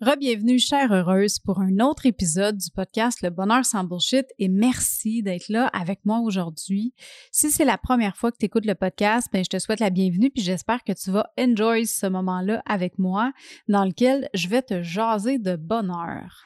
Rebienvenue, 0.00 0.60
chère 0.60 0.92
heureuse, 0.92 1.40
pour 1.40 1.58
un 1.58 1.80
autre 1.80 2.06
épisode 2.06 2.56
du 2.56 2.70
podcast 2.70 3.20
Le 3.20 3.30
Bonheur 3.30 3.64
sans 3.64 3.82
Bullshit 3.82 4.26
et 4.38 4.48
merci 4.48 5.24
d'être 5.24 5.48
là 5.48 5.66
avec 5.72 6.04
moi 6.04 6.20
aujourd'hui. 6.20 6.94
Si 7.32 7.50
c'est 7.50 7.64
la 7.64 7.78
première 7.78 8.16
fois 8.16 8.30
que 8.30 8.36
tu 8.38 8.46
écoutes 8.46 8.64
le 8.64 8.76
podcast, 8.76 9.26
ben, 9.32 9.42
je 9.42 9.48
te 9.50 9.58
souhaite 9.58 9.80
la 9.80 9.90
bienvenue 9.90 10.30
puis 10.30 10.40
j'espère 10.40 10.84
que 10.84 10.92
tu 10.92 11.10
vas 11.10 11.32
enjoy 11.36 11.84
ce 11.84 12.06
moment-là 12.06 12.62
avec 12.64 12.96
moi 13.00 13.32
dans 13.66 13.84
lequel 13.84 14.28
je 14.34 14.46
vais 14.46 14.62
te 14.62 14.84
jaser 14.84 15.40
de 15.40 15.56
bonheur. 15.56 16.44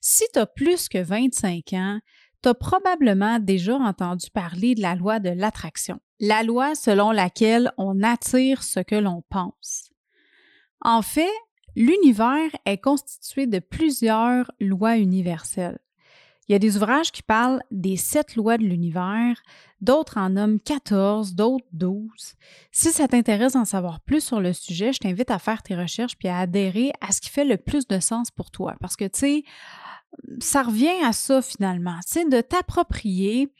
Si 0.00 0.22
tu 0.32 0.38
as 0.38 0.46
plus 0.46 0.88
que 0.88 0.98
25 0.98 1.72
ans, 1.72 1.98
tu 2.40 2.50
as 2.50 2.54
probablement 2.54 3.40
déjà 3.40 3.74
entendu 3.74 4.30
parler 4.30 4.76
de 4.76 4.80
la 4.80 4.94
loi 4.94 5.18
de 5.18 5.30
l'attraction, 5.30 5.98
la 6.20 6.44
loi 6.44 6.76
selon 6.76 7.10
laquelle 7.10 7.72
on 7.78 8.00
attire 8.04 8.62
ce 8.62 8.78
que 8.78 8.94
l'on 8.94 9.24
pense. 9.28 9.90
En 10.82 11.02
fait, 11.02 11.28
L'univers 11.74 12.50
est 12.66 12.78
constitué 12.78 13.46
de 13.46 13.58
plusieurs 13.58 14.50
lois 14.60 14.98
universelles. 14.98 15.78
Il 16.48 16.52
y 16.52 16.56
a 16.56 16.58
des 16.58 16.76
ouvrages 16.76 17.12
qui 17.12 17.22
parlent 17.22 17.62
des 17.70 17.96
sept 17.96 18.34
lois 18.34 18.58
de 18.58 18.64
l'univers, 18.64 19.40
d'autres 19.80 20.18
en 20.18 20.30
nomment 20.30 20.60
14, 20.60 21.34
d'autres 21.34 21.64
12. 21.72 22.34
Si 22.72 22.90
ça 22.90 23.08
t'intéresse 23.08 23.52
d'en 23.52 23.64
savoir 23.64 24.00
plus 24.00 24.22
sur 24.22 24.40
le 24.40 24.52
sujet, 24.52 24.92
je 24.92 24.98
t'invite 24.98 25.30
à 25.30 25.38
faire 25.38 25.62
tes 25.62 25.76
recherches 25.76 26.16
puis 26.18 26.28
à 26.28 26.40
adhérer 26.40 26.92
à 27.00 27.12
ce 27.12 27.20
qui 27.20 27.30
fait 27.30 27.44
le 27.44 27.56
plus 27.56 27.86
de 27.86 28.00
sens 28.00 28.30
pour 28.30 28.50
toi. 28.50 28.74
Parce 28.80 28.96
que, 28.96 29.04
tu 29.04 29.20
sais, 29.20 29.44
ça 30.40 30.62
revient 30.62 31.02
à 31.04 31.12
ça 31.12 31.40
finalement, 31.40 31.98
sais, 32.04 32.28
de 32.28 32.40
t'approprier, 32.40 33.52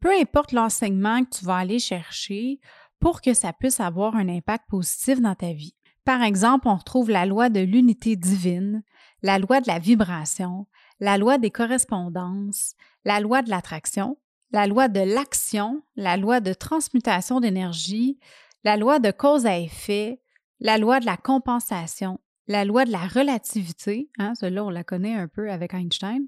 peu 0.00 0.10
importe 0.20 0.52
l'enseignement 0.52 1.24
que 1.24 1.38
tu 1.38 1.44
vas 1.44 1.56
aller 1.56 1.78
chercher, 1.78 2.60
pour 3.00 3.20
que 3.20 3.32
ça 3.32 3.52
puisse 3.52 3.80
avoir 3.80 4.16
un 4.16 4.28
impact 4.28 4.68
positif 4.68 5.20
dans 5.20 5.34
ta 5.34 5.52
vie. 5.52 5.74
Par 6.08 6.22
exemple, 6.22 6.68
on 6.68 6.74
retrouve 6.74 7.10
la 7.10 7.26
loi 7.26 7.50
de 7.50 7.60
l'unité 7.60 8.16
divine, 8.16 8.82
la 9.22 9.38
loi 9.38 9.60
de 9.60 9.66
la 9.66 9.78
vibration, 9.78 10.66
la 11.00 11.18
loi 11.18 11.36
des 11.36 11.50
correspondances, 11.50 12.76
la 13.04 13.20
loi 13.20 13.42
de 13.42 13.50
l'attraction, 13.50 14.16
la 14.50 14.66
loi 14.66 14.88
de 14.88 15.00
l'action, 15.00 15.82
la 15.96 16.16
loi 16.16 16.40
de 16.40 16.54
transmutation 16.54 17.40
d'énergie, 17.40 18.18
la 18.64 18.78
loi 18.78 19.00
de 19.00 19.10
cause 19.10 19.44
à 19.44 19.58
effet, 19.58 20.22
la 20.60 20.78
loi 20.78 20.98
de 20.98 21.04
la 21.04 21.18
compensation, 21.18 22.18
la 22.46 22.64
loi 22.64 22.86
de 22.86 22.90
la 22.90 23.06
relativité, 23.06 24.08
hein, 24.18 24.32
celle-là 24.34 24.64
on 24.64 24.70
la 24.70 24.84
connaît 24.84 25.14
un 25.14 25.28
peu 25.28 25.50
avec 25.50 25.74
Einstein, 25.74 26.22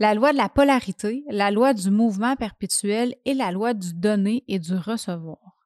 la 0.00 0.14
loi 0.14 0.32
de 0.32 0.36
la 0.36 0.48
polarité, 0.48 1.22
la 1.30 1.52
loi 1.52 1.74
du 1.74 1.92
mouvement 1.92 2.34
perpétuel 2.34 3.14
et 3.24 3.34
la 3.34 3.52
loi 3.52 3.72
du 3.72 3.94
donner 3.94 4.42
et 4.48 4.58
du 4.58 4.74
recevoir 4.74 5.61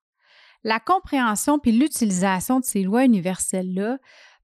la 0.64 0.80
compréhension 0.80 1.58
puis 1.58 1.72
l'utilisation 1.72 2.60
de 2.60 2.64
ces 2.64 2.82
lois 2.82 3.04
universelles-là 3.04 3.98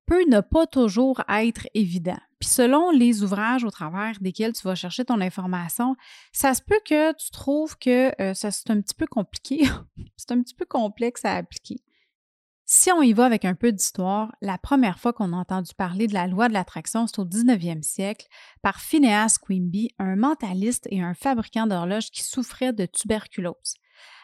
peut 0.06 0.24
ne 0.28 0.40
pas 0.40 0.66
toujours 0.66 1.22
être 1.28 1.68
évident. 1.74 2.18
Puis 2.40 2.48
selon 2.48 2.90
les 2.90 3.22
ouvrages 3.22 3.64
au 3.64 3.70
travers 3.70 4.18
desquels 4.20 4.52
tu 4.52 4.62
vas 4.64 4.74
chercher 4.74 5.04
ton 5.04 5.20
information, 5.20 5.94
ça 6.32 6.54
se 6.54 6.62
peut 6.62 6.80
que 6.84 7.12
tu 7.12 7.30
trouves 7.30 7.78
que 7.78 8.10
euh, 8.20 8.34
ça 8.34 8.50
c'est 8.50 8.70
un 8.70 8.80
petit 8.80 8.94
peu 8.94 9.06
compliqué, 9.06 9.64
c'est 10.16 10.32
un 10.32 10.42
petit 10.42 10.54
peu 10.54 10.64
complexe 10.64 11.24
à 11.24 11.36
appliquer. 11.36 11.82
Si 12.64 12.90
on 12.90 13.02
y 13.02 13.12
va 13.12 13.26
avec 13.26 13.44
un 13.44 13.54
peu 13.54 13.70
d'histoire, 13.70 14.34
la 14.40 14.56
première 14.56 14.98
fois 14.98 15.12
qu'on 15.12 15.32
a 15.32 15.36
entendu 15.36 15.72
parler 15.76 16.06
de 16.06 16.14
la 16.14 16.26
loi 16.26 16.48
de 16.48 16.54
l'attraction, 16.54 17.06
c'est 17.06 17.18
au 17.18 17.24
19e 17.24 17.82
siècle 17.82 18.26
par 18.62 18.80
Phineas 18.80 19.36
Quimby, 19.46 19.90
un 19.98 20.16
mentaliste 20.16 20.88
et 20.90 21.02
un 21.02 21.12
fabricant 21.12 21.66
d'horloges 21.66 22.10
qui 22.10 22.22
souffrait 22.22 22.72
de 22.72 22.86
tuberculose. 22.86 23.74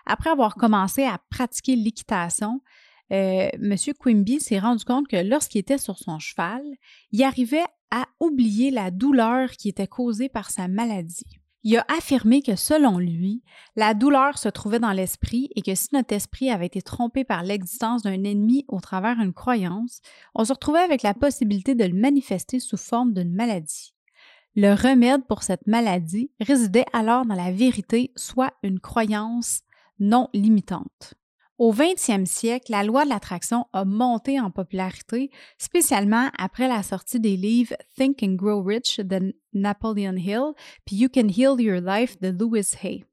Après 0.07 0.31
avoir 0.31 0.55
commencé 0.55 1.05
à 1.05 1.21
pratiquer 1.31 1.77
l'équitation, 1.77 2.61
euh, 3.12 3.48
M. 3.55 3.77
Quimby 3.98 4.41
s'est 4.41 4.59
rendu 4.59 4.84
compte 4.84 5.09
que 5.09 5.17
lorsqu'il 5.17 5.61
était 5.61 5.79
sur 5.79 5.98
son 5.98 6.19
cheval, 6.19 6.62
il 7.12 7.23
arrivait 7.23 7.65
à 7.91 8.06
oublier 8.21 8.71
la 8.71 8.91
douleur 8.91 9.51
qui 9.53 9.69
était 9.69 9.87
causée 9.87 10.29
par 10.29 10.51
sa 10.51 10.69
maladie. 10.69 11.25
Il 11.65 11.77
a 11.77 11.84
affirmé 11.89 12.41
que 12.41 12.55
selon 12.55 12.99
lui, 12.99 13.43
la 13.75 13.93
douleur 13.93 14.39
se 14.39 14.49
trouvait 14.49 14.79
dans 14.79 14.93
l'esprit 14.93 15.50
et 15.56 15.62
que 15.62 15.75
si 15.75 15.88
notre 15.93 16.15
esprit 16.15 16.50
avait 16.50 16.67
été 16.67 16.83
trompé 16.83 17.25
par 17.25 17.43
l'existence 17.43 18.03
d'un 18.03 18.12
ennemi 18.25 18.65
au 18.69 18.81
travers 18.81 19.17
d'une 19.17 19.33
croyance, 19.33 20.00
on 20.34 20.44
se 20.44 20.53
retrouvait 20.53 20.78
avec 20.78 21.03
la 21.03 21.15
possibilité 21.15 21.75
de 21.75 21.84
le 21.84 21.94
manifester 21.94 22.61
sous 22.61 22.77
forme 22.77 23.12
d'une 23.12 23.34
maladie. 23.34 23.94
Le 24.55 24.72
remède 24.72 25.27
pour 25.27 25.43
cette 25.43 25.67
maladie 25.67 26.31
résidait 26.41 26.87
alors 26.93 27.27
dans 27.27 27.34
la 27.34 27.53
vérité, 27.53 28.12
soit 28.17 28.55
une 28.62 28.81
croyance 28.81 29.61
non 29.98 30.28
limitante. 30.32 31.14
Au 31.59 31.72
20e 31.72 32.25
siècle, 32.25 32.70
la 32.70 32.84
loi 32.84 33.04
de 33.04 33.09
l'attraction 33.09 33.66
a 33.72 33.84
monté 33.84 34.38
en 34.38 34.53
popularité, 34.53 35.31
spécialement 35.59 36.31
après 36.38 36.69
la 36.69 36.84
sortie 36.84 37.19
des 37.19 37.36
livres 37.36 37.75
Think 37.97 38.22
and 38.22 38.34
Grow 38.34 38.62
Rich 38.62 39.00
de 39.00 39.34
Napoleon 39.53 40.16
Hill 40.16 40.53
puis 40.84 40.97
You 40.97 41.08
Can 41.12 41.28
Heal 41.28 41.60
Your 41.60 41.81
Life 41.81 42.20
de 42.20 42.28
Louis 42.28 42.62
Hay. 42.81 43.04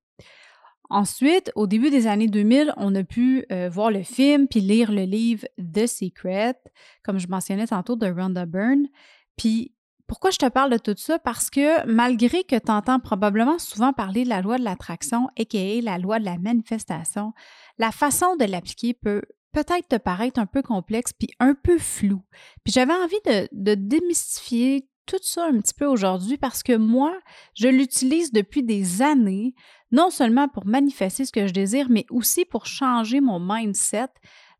Ensuite, 0.91 1.51
au 1.55 1.65
début 1.65 1.89
des 1.89 2.05
années 2.05 2.27
2000, 2.27 2.73
on 2.77 2.93
a 2.93 3.03
pu 3.03 3.45
euh, 3.51 3.69
voir 3.69 3.89
le 3.89 4.03
film 4.03 4.47
puis 4.47 4.61
lire 4.61 4.91
le 4.91 5.03
livre 5.03 5.47
The 5.57 5.87
Secret, 5.87 6.55
comme 7.03 7.17
je 7.17 7.27
mentionnais 7.27 7.65
tantôt 7.65 7.95
de 7.95 8.05
Rhonda 8.05 8.45
Byrne. 8.45 8.87
Puis 9.35 9.74
pourquoi 10.07 10.31
je 10.31 10.37
te 10.37 10.47
parle 10.47 10.71
de 10.71 10.77
tout 10.77 10.95
ça? 10.97 11.19
Parce 11.19 11.49
que 11.49 11.85
malgré 11.85 12.43
que 12.43 12.57
tu 12.57 12.71
entends 12.71 12.99
probablement 12.99 13.57
souvent 13.59 13.93
parler 13.93 14.23
de 14.23 14.29
la 14.29 14.41
loi 14.41 14.57
de 14.57 14.63
l'attraction, 14.63 15.29
a.k.a. 15.39 15.81
la 15.81 15.97
loi 15.97 16.19
de 16.19 16.25
la 16.25 16.37
manifestation, 16.37 17.33
la 17.77 17.91
façon 17.91 18.35
de 18.35 18.45
l'appliquer 18.45 18.93
peut 18.93 19.21
peut-être 19.51 19.87
te 19.87 19.95
paraître 19.95 20.39
un 20.39 20.45
peu 20.45 20.61
complexe 20.61 21.13
puis 21.13 21.29
un 21.39 21.55
peu 21.55 21.77
flou. 21.77 22.21
Puis 22.63 22.73
j'avais 22.73 22.93
envie 22.93 23.15
de, 23.25 23.47
de 23.51 23.75
démystifier 23.75 24.87
tout 25.05 25.19
ça 25.21 25.45
un 25.45 25.59
petit 25.59 25.73
peu 25.73 25.85
aujourd'hui 25.85 26.37
parce 26.37 26.63
que 26.63 26.75
moi, 26.75 27.17
je 27.53 27.67
l'utilise 27.67 28.31
depuis 28.31 28.63
des 28.63 29.01
années, 29.01 29.53
non 29.91 30.09
seulement 30.09 30.47
pour 30.47 30.65
manifester 30.65 31.25
ce 31.25 31.31
que 31.31 31.47
je 31.47 31.53
désire, 31.53 31.87
mais 31.89 32.05
aussi 32.09 32.45
pour 32.45 32.65
changer 32.65 33.21
mon 33.21 33.39
mindset 33.39 34.09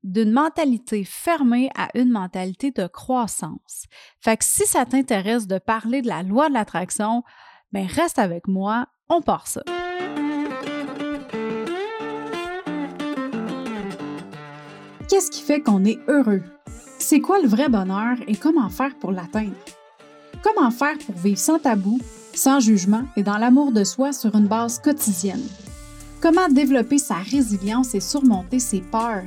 d'une 0.06 0.32
mentalité 0.32 1.04
fermée 1.04 1.72
à 1.76 1.90
une 1.96 2.12
mentalité 2.12 2.70
de 2.70 2.86
croissance. 2.86 3.86
Fait 4.22 4.38
que 4.38 4.46
si 4.46 4.66
ça 4.68 4.86
t'intéresse 4.86 5.48
de 5.48 5.58
parler 5.58 6.04
de 6.04 6.08
la 6.08 6.22
loi 6.22 6.48
de 6.48 6.54
l'attraction, 6.54 7.24
ben 7.72 7.88
reste 7.88 8.20
avec 8.20 8.48
moi, 8.48 8.86
on 9.10 9.22
part 9.22 9.48
ça. 9.48 9.64
Qu'est-ce 15.10 15.32
qui 15.32 15.42
fait 15.42 15.62
qu'on 15.62 15.84
est 15.86 16.00
heureux? 16.08 16.44
C'est 17.00 17.20
quoi 17.20 17.42
le 17.42 17.48
vrai 17.48 17.68
bonheur 17.68 18.18
et 18.28 18.36
comment 18.36 18.70
faire 18.70 18.96
pour 19.00 19.12
l'atteindre? 19.12 19.56
Comment 20.44 20.70
faire 20.70 20.98
pour 21.00 21.16
vivre 21.16 21.40
sans 21.40 21.58
tabou, 21.58 22.00
sans 22.36 22.60
jugement 22.60 23.06
et 23.16 23.24
dans 23.24 23.40
l'amour 23.40 23.72
de 23.72 23.84
soi 23.84 24.14
sur 24.14 24.36
une 24.36 24.48
base 24.48 24.78
quotidienne? 24.78 25.48
Comment 26.22 26.48
développer 26.48 27.00
sa 27.00 27.16
résilience 27.16 27.96
et 27.96 28.00
surmonter 28.00 28.60
ses 28.60 28.82
peurs, 28.82 29.24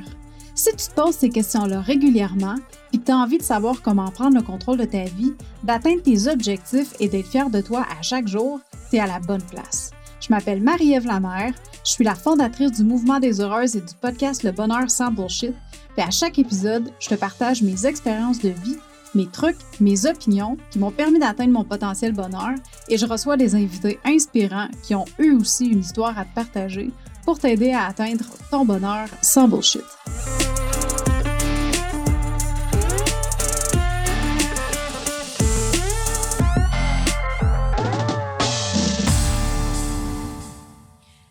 si 0.58 0.70
tu 0.70 0.88
te 0.88 0.94
poses 0.94 1.14
ces 1.14 1.28
questions-là 1.28 1.80
régulièrement 1.80 2.56
et 2.92 2.98
que 2.98 3.04
tu 3.04 3.12
as 3.12 3.16
envie 3.16 3.38
de 3.38 3.42
savoir 3.44 3.80
comment 3.80 4.10
prendre 4.10 4.36
le 4.36 4.42
contrôle 4.42 4.78
de 4.78 4.84
ta 4.84 5.04
vie, 5.04 5.34
d'atteindre 5.62 6.02
tes 6.02 6.26
objectifs 6.26 6.94
et 6.98 7.08
d'être 7.08 7.28
fier 7.28 7.48
de 7.48 7.60
toi 7.60 7.86
à 7.96 8.02
chaque 8.02 8.26
jour, 8.26 8.58
tu 8.90 8.96
es 8.96 9.00
à 9.00 9.06
la 9.06 9.20
bonne 9.20 9.42
place. 9.42 9.92
Je 10.20 10.28
m'appelle 10.30 10.60
Marie-Ève 10.60 11.06
Lamère, 11.06 11.52
je 11.84 11.92
suis 11.92 12.04
la 12.04 12.16
fondatrice 12.16 12.72
du 12.72 12.82
Mouvement 12.82 13.20
des 13.20 13.40
Heureuses 13.40 13.76
et 13.76 13.80
du 13.80 13.94
podcast 14.00 14.42
Le 14.42 14.50
Bonheur 14.50 14.90
sans 14.90 15.12
Bullshit. 15.12 15.54
Et 15.96 16.02
à 16.02 16.10
chaque 16.10 16.40
épisode, 16.40 16.90
je 16.98 17.08
te 17.08 17.14
partage 17.14 17.62
mes 17.62 17.86
expériences 17.86 18.40
de 18.40 18.48
vie, 18.48 18.76
mes 19.14 19.26
trucs, 19.26 19.56
mes 19.80 20.06
opinions 20.06 20.56
qui 20.70 20.80
m'ont 20.80 20.90
permis 20.90 21.20
d'atteindre 21.20 21.52
mon 21.52 21.64
potentiel 21.64 22.12
bonheur 22.12 22.54
et 22.88 22.98
je 22.98 23.06
reçois 23.06 23.36
des 23.36 23.54
invités 23.54 24.00
inspirants 24.04 24.68
qui 24.82 24.96
ont 24.96 25.06
eux 25.20 25.36
aussi 25.36 25.66
une 25.66 25.80
histoire 25.80 26.18
à 26.18 26.24
te 26.24 26.34
partager 26.34 26.90
pour 27.24 27.38
t'aider 27.38 27.72
à 27.72 27.86
atteindre 27.86 28.24
ton 28.50 28.64
bonheur 28.64 29.06
sans 29.22 29.46
bullshit. 29.46 29.84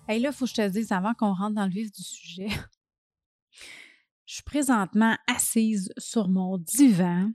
Hey, 0.08 0.22
là, 0.22 0.30
il 0.30 0.34
faut 0.34 0.46
que 0.46 0.52
je 0.52 0.56
te 0.56 0.68
dise 0.70 0.92
avant 0.94 1.14
qu'on 1.14 1.34
rentre 1.34 1.56
dans 1.56 1.66
le 1.66 1.72
vif 1.72 1.92
du 1.92 2.02
sujet. 2.02 2.48
Je 4.26 4.36
suis 4.36 4.44
présentement 4.44 5.18
assise 5.28 5.92
sur 5.98 6.30
mon 6.30 6.58
divan. 6.58 7.32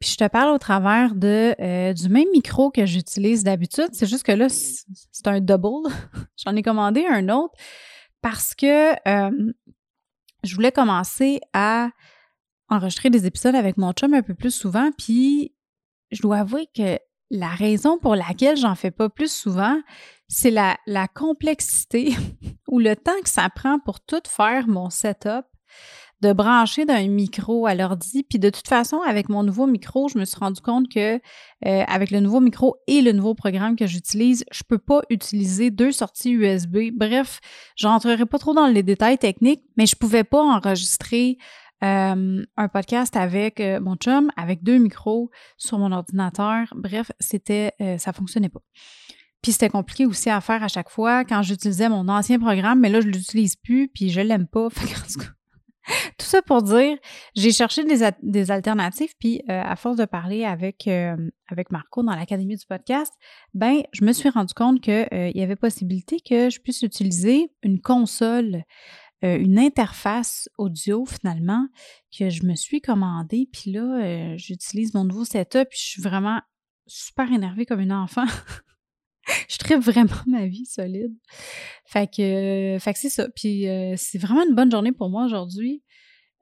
Puis 0.00 0.10
je 0.10 0.16
te 0.16 0.28
parle 0.28 0.52
au 0.52 0.58
travers 0.58 1.14
de, 1.14 1.54
euh, 1.60 1.92
du 1.92 2.08
même 2.08 2.28
micro 2.32 2.70
que 2.70 2.86
j'utilise 2.86 3.44
d'habitude. 3.44 3.88
C'est 3.92 4.06
juste 4.06 4.24
que 4.24 4.32
là, 4.32 4.48
c'est 4.48 5.26
un 5.26 5.40
double. 5.40 5.88
J'en 6.44 6.56
ai 6.56 6.62
commandé 6.62 7.06
un 7.06 7.28
autre 7.28 7.54
parce 8.20 8.54
que 8.54 8.92
euh, 9.08 9.52
je 10.42 10.54
voulais 10.54 10.72
commencer 10.72 11.40
à 11.52 11.90
enregistrer 12.68 13.10
des 13.10 13.26
épisodes 13.26 13.54
avec 13.54 13.76
mon 13.76 13.92
chum 13.92 14.12
un 14.12 14.22
peu 14.22 14.34
plus 14.34 14.50
souvent. 14.50 14.90
Puis 14.98 15.54
je 16.10 16.20
dois 16.20 16.38
avouer 16.38 16.68
que 16.74 16.98
la 17.30 17.48
raison 17.48 17.98
pour 17.98 18.14
laquelle 18.14 18.56
j'en 18.56 18.74
fais 18.74 18.90
pas 18.90 19.08
plus 19.08 19.32
souvent, 19.32 19.80
c'est 20.28 20.50
la, 20.50 20.76
complexité 21.14 22.14
ou 22.68 22.78
le 22.78 22.96
temps 22.96 23.20
que 23.22 23.28
ça 23.28 23.48
prend 23.48 23.78
pour 23.78 24.00
tout 24.00 24.22
faire 24.28 24.68
mon 24.68 24.90
setup. 24.90 25.44
de 26.22 26.32
brancher 26.32 26.86
d'un 26.86 27.08
micro 27.08 27.66
à 27.66 27.74
l'ordi. 27.74 28.22
Puis 28.22 28.38
de 28.38 28.48
toute 28.48 28.66
façon, 28.66 29.02
avec 29.06 29.28
mon 29.28 29.42
nouveau 29.42 29.66
micro, 29.66 30.08
je 30.08 30.18
me 30.18 30.24
suis 30.24 30.38
rendu 30.38 30.62
compte 30.62 30.88
que 30.88 31.16
euh, 31.16 31.20
avec 31.86 32.10
le 32.10 32.20
nouveau 32.20 32.40
micro 32.40 32.76
et 32.86 33.02
le 33.02 33.12
nouveau 33.12 33.34
programme 33.34 33.76
que 33.76 33.86
j'utilise, 33.86 34.42
je 34.50 34.62
peux 34.66 34.78
pas 34.78 35.02
utiliser 35.10 35.70
deux 35.70 35.92
sorties 35.92 36.30
USB. 36.30 36.90
Bref, 36.94 37.40
je 37.76 37.86
rentrerai 37.86 38.24
pas 38.24 38.38
trop 38.38 38.54
dans 38.54 38.66
les 38.66 38.82
détails 38.82 39.18
techniques, 39.18 39.62
mais 39.76 39.84
je 39.84 39.94
pouvais 39.94 40.24
pas 40.24 40.42
enregistrer 40.42 41.36
euh, 41.84 42.44
un 42.56 42.68
podcast 42.68 43.16
avec 43.16 43.60
euh, 43.60 43.80
mon 43.80 43.96
chum, 43.96 44.30
avec 44.36 44.62
deux 44.62 44.78
micros 44.78 45.30
sur 45.56 45.78
mon 45.78 45.92
ordinateur. 45.92 46.72
Bref, 46.74 47.12
c'était, 47.20 47.72
ça 47.98 48.12
fonctionnait 48.12 48.48
pas. 48.48 48.62
Puis 49.42 49.52
c'était 49.52 49.68
compliqué 49.68 50.06
aussi 50.06 50.30
à 50.30 50.40
faire 50.40 50.62
à 50.62 50.68
chaque 50.68 50.88
fois 50.88 51.24
quand 51.24 51.42
j'utilisais 51.42 51.88
mon 51.88 52.08
ancien 52.08 52.38
programme, 52.38 52.80
mais 52.80 52.88
là, 52.88 53.00
je 53.00 53.06
l'utilise 53.06 53.56
plus, 53.56 53.88
puis 53.88 54.10
je 54.10 54.20
l'aime 54.20 54.46
pas. 54.46 54.68
tout 56.18 56.26
ça 56.26 56.42
pour 56.42 56.62
dire, 56.62 56.98
j'ai 57.34 57.52
cherché 57.52 57.84
des, 57.84 58.50
alternatives, 58.50 59.14
puis 59.18 59.42
euh, 59.48 59.62
à 59.62 59.76
force 59.76 59.96
de 59.96 60.04
parler 60.04 60.44
avec, 60.44 60.88
euh, 60.88 61.16
avec 61.48 61.70
Marco 61.70 62.02
dans 62.02 62.14
l'Académie 62.14 62.56
du 62.56 62.66
podcast, 62.66 63.12
ben, 63.54 63.82
je 63.92 64.04
me 64.04 64.12
suis 64.12 64.28
rendu 64.28 64.52
compte 64.54 64.80
qu'il 64.80 65.08
euh, 65.12 65.30
y 65.34 65.42
avait 65.42 65.56
possibilité 65.56 66.18
que 66.20 66.50
je 66.50 66.60
puisse 66.60 66.82
utiliser 66.82 67.52
une 67.62 67.80
console, 67.80 68.64
une 69.22 69.58
interface 69.58 70.48
audio 70.58 71.04
finalement, 71.06 71.66
que 72.16 72.30
je 72.30 72.44
me 72.44 72.54
suis 72.54 72.80
commandée, 72.80 73.48
puis 73.52 73.72
là, 73.72 74.36
j'utilise 74.36 74.94
mon 74.94 75.04
nouveau 75.04 75.24
setup, 75.24 75.68
puis 75.68 75.78
je 75.80 75.86
suis 75.86 76.02
vraiment 76.02 76.40
super 76.86 77.32
énervée 77.32 77.66
comme 77.66 77.80
une 77.80 77.92
enfant. 77.92 78.26
je 79.48 79.58
tripe 79.58 79.80
vraiment 79.80 80.22
ma 80.26 80.46
vie 80.46 80.66
solide. 80.66 81.14
Fait 81.84 82.06
que, 82.06 82.78
fait 82.80 82.96
c'est 82.96 83.10
ça. 83.10 83.28
Puis 83.34 83.68
euh, 83.68 83.94
c'est 83.96 84.18
vraiment 84.18 84.44
une 84.48 84.54
bonne 84.54 84.70
journée 84.70 84.92
pour 84.92 85.10
moi 85.10 85.24
aujourd'hui. 85.24 85.82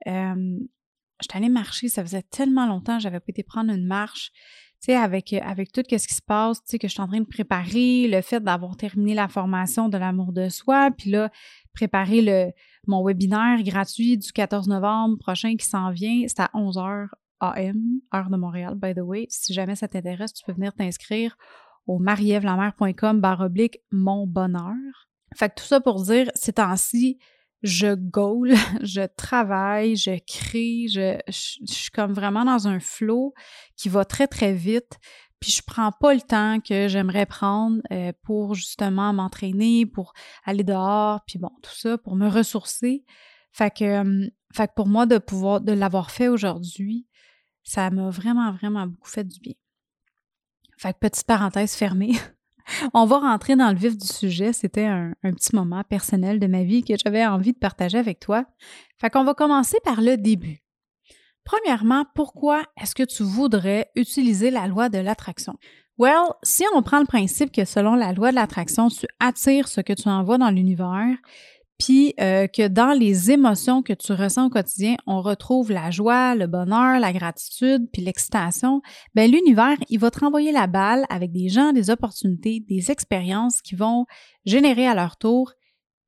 Euh, 0.07 0.59
J'étais 1.21 1.37
allée 1.37 1.49
marcher, 1.49 1.87
ça 1.87 2.03
faisait 2.03 2.23
tellement 2.23 2.67
longtemps 2.67 2.99
j'avais 2.99 3.21
pas 3.21 3.29
été 3.29 3.41
prendre 3.41 3.71
une 3.71 3.85
marche. 3.85 4.31
Tu 4.81 4.87
sais, 4.91 4.95
avec, 4.97 5.31
avec 5.31 5.71
tout 5.71 5.81
ce 5.89 6.07
qui 6.07 6.13
se 6.13 6.21
passe, 6.21 6.57
tu 6.57 6.71
sais, 6.71 6.79
que 6.79 6.89
je 6.89 6.93
suis 6.93 7.01
en 7.01 7.07
train 7.07 7.21
de 7.21 7.25
préparer, 7.25 8.09
le 8.09 8.21
fait 8.21 8.43
d'avoir 8.43 8.75
terminé 8.75 9.13
la 9.13 9.29
formation 9.29 9.87
de 9.87 9.97
l'amour 9.97 10.33
de 10.33 10.49
soi, 10.49 10.91
puis 10.91 11.09
là, 11.11 11.31
préparer 11.75 12.21
le, 12.21 12.51
mon 12.87 13.05
webinaire 13.05 13.61
gratuit 13.63 14.17
du 14.17 14.31
14 14.31 14.67
novembre 14.67 15.17
prochain 15.17 15.55
qui 15.55 15.65
s'en 15.65 15.91
vient, 15.91 16.23
c'est 16.27 16.39
à 16.39 16.49
11h 16.53 17.07
AM, 17.41 17.99
heure 18.13 18.29
de 18.29 18.37
Montréal, 18.37 18.75
by 18.75 18.93
the 18.93 19.01
way. 19.01 19.27
Si 19.29 19.53
jamais 19.53 19.75
ça 19.75 19.87
t'intéresse, 19.87 20.33
tu 20.33 20.43
peux 20.45 20.53
venir 20.53 20.73
t'inscrire 20.73 21.37
au 21.87 21.99
marievlamer.com 21.99 23.21
oblique 23.41 23.79
mon 23.91 24.25
bonheur. 24.25 24.73
Fait 25.35 25.49
que 25.49 25.55
tout 25.55 25.67
ça 25.67 25.81
pour 25.81 26.01
dire, 26.01 26.31
ces 26.33 26.53
temps-ci, 26.53 27.19
je 27.61 27.95
goal, 27.95 28.53
je 28.81 29.05
travaille, 29.17 29.95
je 29.95 30.17
crée, 30.25 30.87
je, 30.87 31.17
je, 31.27 31.71
suis 31.71 31.91
comme 31.91 32.13
vraiment 32.13 32.45
dans 32.45 32.67
un 32.67 32.79
flow 32.79 33.33
qui 33.75 33.89
va 33.89 34.05
très, 34.05 34.27
très 34.27 34.53
vite. 34.53 34.97
Puis 35.39 35.51
je 35.51 35.61
prends 35.65 35.91
pas 35.91 36.13
le 36.13 36.21
temps 36.21 36.59
que 36.59 36.87
j'aimerais 36.87 37.25
prendre 37.25 37.81
euh, 37.91 38.11
pour 38.23 38.55
justement 38.55 39.13
m'entraîner, 39.13 39.85
pour 39.85 40.13
aller 40.43 40.63
dehors, 40.63 41.21
puis 41.25 41.39
bon, 41.39 41.51
tout 41.61 41.75
ça, 41.75 41.97
pour 41.97 42.15
me 42.15 42.27
ressourcer. 42.27 43.03
Fait 43.51 43.71
que, 43.71 44.29
pour 44.75 44.87
moi, 44.87 45.05
de 45.05 45.17
pouvoir, 45.17 45.61
de 45.61 45.71
l'avoir 45.71 46.11
fait 46.11 46.27
aujourd'hui, 46.27 47.07
ça 47.63 47.89
m'a 47.89 48.09
vraiment, 48.09 48.51
vraiment 48.53 48.87
beaucoup 48.87 49.09
fait 49.09 49.23
du 49.23 49.39
bien. 49.39 49.53
Fait 50.77 50.93
que 50.93 50.99
petite 50.99 51.25
parenthèse 51.25 51.73
fermée. 51.73 52.13
On 52.93 53.05
va 53.05 53.19
rentrer 53.19 53.55
dans 53.55 53.69
le 53.69 53.77
vif 53.77 53.97
du 53.97 54.07
sujet. 54.07 54.53
C'était 54.53 54.85
un, 54.85 55.13
petit 55.21 55.55
moment 55.55 55.83
personnel 55.83 56.39
de 56.39 56.47
ma 56.47 56.63
vie 56.63 56.83
que 56.83 56.95
j'avais 56.97 57.25
envie 57.25 57.53
de 57.53 57.57
partager 57.57 57.97
avec 57.97 58.19
toi. 58.19 58.45
Fait 58.99 59.09
qu'on 59.09 59.23
va 59.23 59.33
commencer 59.33 59.77
par 59.83 60.01
le 60.01 60.17
début. 60.17 60.64
Premièrement, 61.45 62.05
pourquoi 62.15 62.63
est-ce 62.81 62.95
que 62.95 63.03
tu 63.03 63.23
voudrais 63.23 63.89
utiliser 63.95 64.49
la 64.49 64.67
loi 64.67 64.89
de 64.89 64.97
l'attraction? 64.97 65.53
Well, 65.97 66.33
si 66.43 66.65
on 66.73 66.81
prend 66.81 66.99
le 66.99 67.05
principe 67.05 67.51
que 67.51 67.63
selon 67.63 67.95
la 67.95 68.11
loi 68.11 68.31
de 68.31 68.35
l'attraction, 68.35 68.89
tu 68.89 69.05
attires 69.19 69.67
ce 69.67 69.79
que 69.79 69.93
tu 69.93 70.09
envoies 70.09 70.39
dans 70.39 70.49
l'univers, 70.49 71.15
puis 71.77 72.13
euh, 72.19 72.47
que 72.47 72.67
dans 72.67 72.91
les 72.97 73.31
émotions 73.31 73.81
que 73.83 73.93
tu 73.93 74.11
ressens 74.11 74.47
au 74.47 74.49
quotidien, 74.49 74.95
on 75.07 75.21
retrouve 75.21 75.71
la 75.71 75.91
joie, 75.91 76.35
le 76.35 76.47
bonheur, 76.47 76.99
la 76.99 77.13
gratitude, 77.13 77.89
puis 77.93 78.01
l'excitation, 78.01 78.81
ben 79.13 79.29
l'univers, 79.29 79.77
il 79.89 79.99
va 79.99 80.09
te 80.09 80.19
renvoyer 80.19 80.51
la 80.51 80.67
balle 80.67 81.05
avec 81.09 81.31
des 81.31 81.49
gens, 81.49 81.73
des 81.73 81.89
opportunités, 81.89 82.59
des 82.67 82.91
expériences 82.91 83.61
qui 83.61 83.75
vont 83.75 84.05
générer 84.45 84.87
à 84.87 84.95
leur 84.95 85.17
tour 85.17 85.53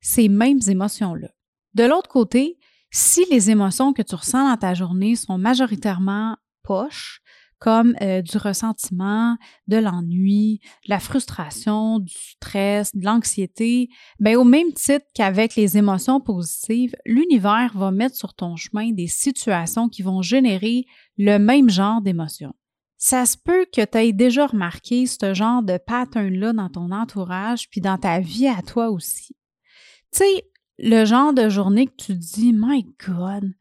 ces 0.00 0.28
mêmes 0.28 0.60
émotions-là. 0.66 1.28
De 1.74 1.84
l'autre 1.84 2.08
côté, 2.08 2.58
si 2.90 3.24
les 3.30 3.50
émotions 3.50 3.92
que 3.92 4.02
tu 4.02 4.14
ressens 4.14 4.48
dans 4.48 4.56
ta 4.56 4.74
journée 4.74 5.16
sont 5.16 5.38
majoritairement 5.38 6.36
poches, 6.62 7.20
comme 7.58 7.96
euh, 8.00 8.22
du 8.22 8.36
ressentiment, 8.38 9.36
de 9.66 9.76
l'ennui, 9.76 10.60
de 10.84 10.90
la 10.90 11.00
frustration, 11.00 11.98
du 11.98 12.14
stress, 12.14 12.94
de 12.94 13.04
l'anxiété, 13.04 13.88
ben 14.20 14.36
au 14.36 14.44
même 14.44 14.72
titre 14.72 15.06
qu'avec 15.14 15.56
les 15.56 15.76
émotions 15.76 16.20
positives, 16.20 16.94
l'univers 17.04 17.72
va 17.74 17.90
mettre 17.90 18.14
sur 18.14 18.34
ton 18.34 18.56
chemin 18.56 18.92
des 18.92 19.08
situations 19.08 19.88
qui 19.88 20.02
vont 20.02 20.22
générer 20.22 20.84
le 21.16 21.38
même 21.38 21.68
genre 21.68 22.00
d'émotions. 22.00 22.54
Ça 22.96 23.26
se 23.26 23.36
peut 23.36 23.66
que 23.72 23.84
tu 23.84 23.98
aies 23.98 24.12
déjà 24.12 24.46
remarqué 24.46 25.06
ce 25.06 25.32
genre 25.34 25.62
de 25.62 25.78
pattern-là 25.78 26.52
dans 26.52 26.68
ton 26.68 26.90
entourage, 26.90 27.68
puis 27.70 27.80
dans 27.80 27.98
ta 27.98 28.18
vie 28.18 28.48
à 28.48 28.60
toi 28.62 28.90
aussi. 28.90 29.36
Tu 30.12 30.18
sais, 30.18 30.44
le 30.78 31.04
genre 31.04 31.32
de 31.32 31.48
journée 31.48 31.86
que 31.86 31.96
tu 31.96 32.14
dis, 32.14 32.52
My 32.54 32.86
God, 33.04 33.52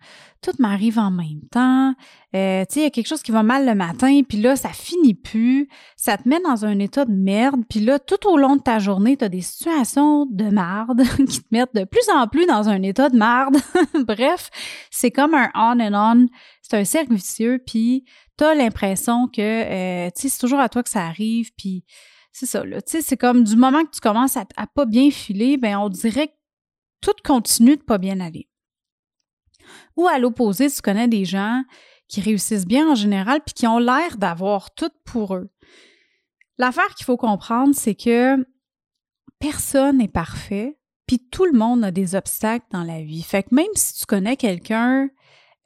tout 0.42 0.52
m'arrive 0.60 1.00
en 1.00 1.10
même 1.10 1.42
temps. 1.52 1.96
Euh, 2.36 2.64
tu 2.66 2.74
sais, 2.74 2.80
il 2.82 2.84
y 2.84 2.86
a 2.86 2.90
quelque 2.92 3.08
chose 3.08 3.24
qui 3.24 3.32
va 3.32 3.42
mal 3.42 3.66
le 3.66 3.74
matin, 3.74 4.22
puis 4.28 4.38
là, 4.40 4.56
ça 4.56 4.70
finit 4.70 5.16
plus. 5.16 5.68
Ça 5.96 6.18
te 6.18 6.30
met 6.30 6.40
dans 6.42 6.66
un 6.66 6.78
état 6.78 7.06
de 7.06 7.12
merde. 7.12 7.62
Puis 7.70 7.80
là, 7.80 7.98
tout 7.98 8.28
au 8.28 8.38
long 8.38 8.56
de 8.56 8.62
ta 8.62 8.78
journée, 8.78 9.18
tu 9.18 9.26
as 9.26 9.30
des 9.30 9.42
situations 9.42 10.28
de 10.28 10.46
marde 10.50 11.04
qui 11.28 11.42
te 11.42 11.48
mettent 11.52 11.74
de 11.74 11.86
plus 11.86 12.08
en 12.14 12.28
plus 12.28 12.46
dans 12.46 12.70
un 12.70 12.84
état 12.84 13.10
de 13.10 13.18
marde. 13.18 13.58
Bref, 14.08 14.52
c'est 14.92 15.12
comme 15.12 15.34
un 15.34 15.50
on 15.56 15.80
and 15.80 15.94
on. 15.96 16.28
C'est 16.62 16.78
un 16.78 16.86
cercle 16.86 17.16
vicieux, 17.16 17.60
puis 17.66 18.06
tu 18.38 18.44
as 18.44 18.54
l'impression 18.54 19.28
que, 19.28 19.42
euh, 19.42 20.10
tu 20.16 20.22
sais, 20.22 20.30
c'est 20.30 20.40
toujours 20.40 20.60
à 20.60 20.70
toi 20.70 20.84
que 20.84 20.90
ça 20.90 21.06
arrive, 21.06 21.50
puis 21.58 21.84
c'est 22.32 22.46
ça, 22.46 22.64
là. 22.64 22.82
Tu 22.84 22.92
sais, 22.92 23.02
c'est 23.02 23.18
comme 23.18 23.44
du 23.44 23.56
moment 23.56 23.84
que 23.84 23.90
tu 23.90 24.00
commences 24.00 24.38
à, 24.38 24.46
à 24.58 24.68
pas 24.68 24.86
bien 24.86 25.10
filer, 25.10 25.58
ben 25.58 25.78
on 25.78 25.90
dirait 25.90 26.28
que 26.28 26.37
tout 27.02 27.16
continue 27.24 27.78
de 27.78 27.84
pas 27.84 27.98
bien 27.98 28.20
aller. 28.20 28.48
Ou 29.96 30.08
à 30.08 30.20
l'opposé, 30.20 30.70
tu 30.70 30.82
connais 30.82 31.08
des 31.08 31.26
gens 31.26 31.64
qui 32.08 32.22
réussissent 32.22 32.66
bien 32.66 32.90
en 32.90 32.96
général 32.96 33.42
puis 33.46 33.54
qui 33.54 33.68
ont 33.68 33.80
l'air 33.80 34.18
d'avoir 34.18 34.74
tout 34.74 34.92
pour 35.06 35.36
eux. 35.36 35.50
L'affaire 36.58 36.96
qu'il 36.96 37.06
faut 37.06 37.18
comprendre, 37.18 37.76
c'est 37.76 37.96
que 37.96 38.38
personne 39.40 39.98
n'est 39.98 40.08
parfait, 40.08 40.78
puis 41.06 41.20
tout 41.20 41.46
le 41.46 41.58
monde 41.58 41.84
a 41.84 41.92
des 41.92 42.16
obstacles 42.16 42.66
dans 42.72 42.84
la 42.84 43.02
vie. 43.02 43.22
Fait 43.24 43.44
que 43.44 43.54
même 43.54 43.66
si 43.76 44.00
tu 44.00 44.06
connais 44.06 44.38
quelqu'un, 44.38 45.10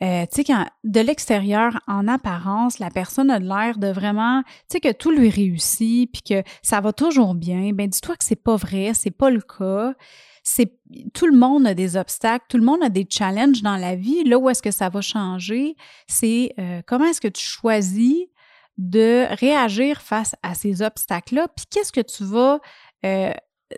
euh, 0.04 0.26
tu 0.34 0.44
sais, 0.44 0.54
de 0.84 1.00
l'extérieur, 1.00 1.80
en 1.88 2.08
apparence, 2.08 2.80
la 2.80 2.90
personne 2.90 3.30
a 3.30 3.40
l'air 3.40 3.78
de 3.78 3.88
vraiment, 3.88 4.42
tu 4.44 4.50
sais, 4.74 4.80
que 4.80 4.92
tout 4.92 5.12
lui 5.12 5.30
réussit, 5.30 6.12
puis 6.12 6.22
que 6.24 6.44
ça 6.64 6.82
va 6.82 6.92
toujours 6.92 7.36
bien, 7.36 7.72
ben 7.72 7.88
dis-toi 7.88 8.16
que 8.16 8.26
c'est 8.26 8.36
pas 8.36 8.56
vrai, 8.56 8.94
c'est 8.94 9.12
pas 9.12 9.30
le 9.30 9.42
cas 9.42 9.94
c'est 10.44 10.80
tout 11.14 11.28
le 11.28 11.38
monde 11.38 11.68
a 11.68 11.74
des 11.74 11.98
obstacles, 11.98 12.46
tout 12.50 12.58
le 12.58 12.64
monde 12.64 12.84
a 12.84 12.90
des 12.90 13.06
challenges 13.10 13.62
dans 13.62 13.78
la 13.78 13.96
vie. 13.96 14.24
Là 14.24 14.38
où 14.38 14.50
est-ce 14.50 14.62
que 14.62 14.72
ça 14.72 14.90
va 14.90 15.02
changer, 15.02 15.76
c'est 16.08 16.54
euh, 16.60 16.82
comment 16.88 17.06
est-ce 17.06 17.22
que 17.22 17.28
tu 17.28 17.46
choisis 17.46 18.26
de 18.78 19.28
réagir 19.40 20.02
face 20.02 20.36
à 20.42 20.56
ces 20.56 20.82
obstacles-là, 20.82 21.48
puis 21.56 21.66
qu'est-ce 21.70 21.92
que 21.92 22.02
tu 22.02 22.24
vas 22.24 22.60
euh, 23.06 23.34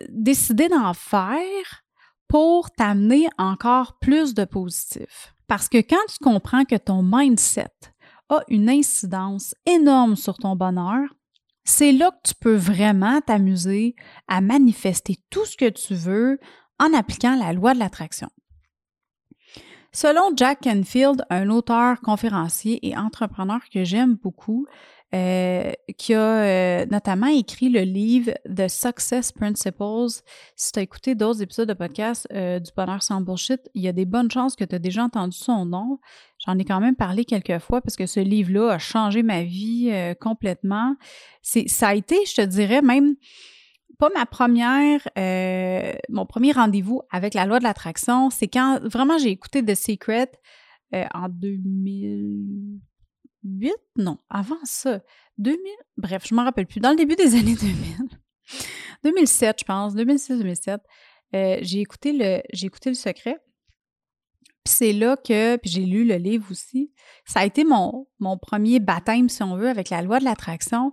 décider 0.08 0.68
d'en 0.68 0.94
faire 0.94 1.84
pour 2.28 2.70
t'amener 2.70 3.28
encore 3.36 3.98
plus 3.98 4.34
de 4.34 4.44
positif? 4.44 5.34
Parce 5.46 5.68
que 5.68 5.78
quand 5.78 6.04
tu 6.08 6.18
comprends 6.22 6.64
que 6.64 6.76
ton 6.76 7.02
mindset 7.02 7.68
a 8.30 8.40
une 8.48 8.70
incidence 8.70 9.54
énorme 9.66 10.16
sur 10.16 10.38
ton 10.38 10.56
bonheur, 10.56 11.02
c'est 11.64 11.92
là 11.92 12.10
que 12.10 12.28
tu 12.28 12.34
peux 12.34 12.56
vraiment 12.56 13.20
t'amuser 13.20 13.96
à 14.28 14.40
manifester 14.40 15.18
tout 15.30 15.44
ce 15.46 15.56
que 15.56 15.68
tu 15.68 15.94
veux 15.94 16.38
en 16.78 16.92
appliquant 16.92 17.36
la 17.36 17.52
loi 17.52 17.74
de 17.74 17.78
l'attraction. 17.78 18.28
Selon 19.92 20.36
Jack 20.36 20.62
Canfield, 20.62 21.24
un 21.30 21.48
auteur, 21.50 22.00
conférencier 22.00 22.86
et 22.86 22.96
entrepreneur 22.96 23.60
que 23.72 23.84
j'aime 23.84 24.14
beaucoup, 24.14 24.66
euh, 25.14 25.72
qui 25.96 26.12
a 26.12 26.18
euh, 26.18 26.86
notamment 26.86 27.28
écrit 27.28 27.68
le 27.68 27.82
livre 27.82 28.32
The 28.52 28.66
Success 28.66 29.30
Principles. 29.30 30.08
Si 30.56 30.72
tu 30.72 30.78
as 30.80 30.82
écouté 30.82 31.14
d'autres 31.14 31.40
épisodes 31.40 31.68
de 31.68 31.74
podcast 31.74 32.26
euh, 32.32 32.58
du 32.58 32.72
Bonheur 32.76 33.00
sans 33.00 33.20
Bullshit, 33.20 33.60
il 33.74 33.82
y 33.82 33.88
a 33.88 33.92
des 33.92 34.06
bonnes 34.06 34.28
chances 34.28 34.56
que 34.56 34.64
tu 34.64 34.74
as 34.74 34.80
déjà 34.80 35.04
entendu 35.04 35.36
son 35.36 35.66
nom. 35.66 36.00
J'en 36.44 36.58
ai 36.58 36.64
quand 36.64 36.80
même 36.80 36.96
parlé 36.96 37.24
quelques 37.24 37.60
fois 37.60 37.80
parce 37.80 37.94
que 37.94 38.06
ce 38.06 38.18
livre-là 38.18 38.72
a 38.72 38.78
changé 38.78 39.22
ma 39.22 39.44
vie 39.44 39.92
complètement. 40.20 40.96
C'est, 41.42 41.68
ça 41.68 41.88
a 41.88 41.94
été, 41.94 42.16
je 42.26 42.34
te 42.34 42.46
dirais, 42.46 42.82
même 42.82 43.14
pas 44.00 44.08
ma 44.14 44.26
première, 44.26 45.00
mon 46.08 46.26
premier 46.26 46.50
rendez-vous 46.50 47.02
avec 47.12 47.34
la 47.34 47.46
loi 47.46 47.60
de 47.60 47.64
l'attraction. 47.64 48.30
C'est 48.30 48.48
quand 48.48 48.80
vraiment 48.82 49.16
j'ai 49.18 49.30
écouté 49.30 49.64
The 49.64 49.76
Secret 49.76 50.32
en 50.92 51.28
2008, 53.44 53.74
non, 53.96 54.18
avant 54.28 54.58
ça, 54.64 55.00
2000, 55.38 55.58
bref, 55.96 56.24
je 56.26 56.34
m'en 56.34 56.44
rappelle 56.44 56.66
plus, 56.66 56.80
dans 56.80 56.90
le 56.90 56.96
début 56.96 57.16
des 57.16 57.34
années 57.38 57.54
2000, 57.54 58.08
2007, 59.04 59.60
je 59.60 59.64
pense, 59.64 59.94
2006-2007, 59.94 60.78
euh, 61.34 61.58
j'ai 61.62 61.80
écouté 61.80 62.12
le 62.12 62.42
écouté 62.64 62.90
le 62.90 62.94
secret. 62.94 63.38
Puis 64.64 64.72
c'est 64.72 64.92
là 64.92 65.16
que, 65.16 65.56
puis 65.56 65.70
j'ai 65.70 65.84
lu 65.84 66.04
le 66.04 66.16
livre 66.16 66.46
aussi, 66.50 66.90
ça 67.26 67.40
a 67.40 67.44
été 67.44 67.64
mon, 67.64 68.06
mon 68.18 68.38
premier 68.38 68.80
baptême, 68.80 69.28
si 69.28 69.42
on 69.42 69.56
veut, 69.56 69.68
avec 69.68 69.90
la 69.90 70.00
loi 70.00 70.20
de 70.20 70.24
l'attraction. 70.24 70.92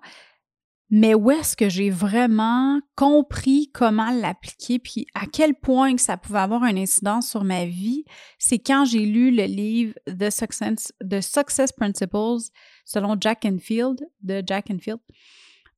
Mais 0.92 1.16
où 1.16 1.32
est-ce 1.32 1.56
que 1.56 1.70
j'ai 1.70 1.90
vraiment 1.90 2.80
compris 2.96 3.72
comment 3.74 4.12
l'appliquer, 4.12 4.78
puis 4.78 5.08
à 5.14 5.26
quel 5.26 5.56
point 5.56 5.96
que 5.96 6.02
ça 6.02 6.18
pouvait 6.18 6.40
avoir 6.40 6.66
une 6.66 6.78
incidence 6.78 7.30
sur 7.30 7.46
ma 7.46 7.66
vie, 7.66 8.04
c'est 8.38 8.60
quand 8.60 8.84
j'ai 8.84 9.06
lu 9.06 9.32
le 9.32 9.46
livre 9.46 9.94
The 10.06 10.30
Success, 10.30 10.92
The 11.00 11.22
Success 11.22 11.72
Principles 11.72 12.52
selon 12.84 13.16
Jack 13.20 13.46
Enfield, 13.46 14.00
de 14.22 14.44
Jack 14.46 14.70
Enfield. 14.70 15.00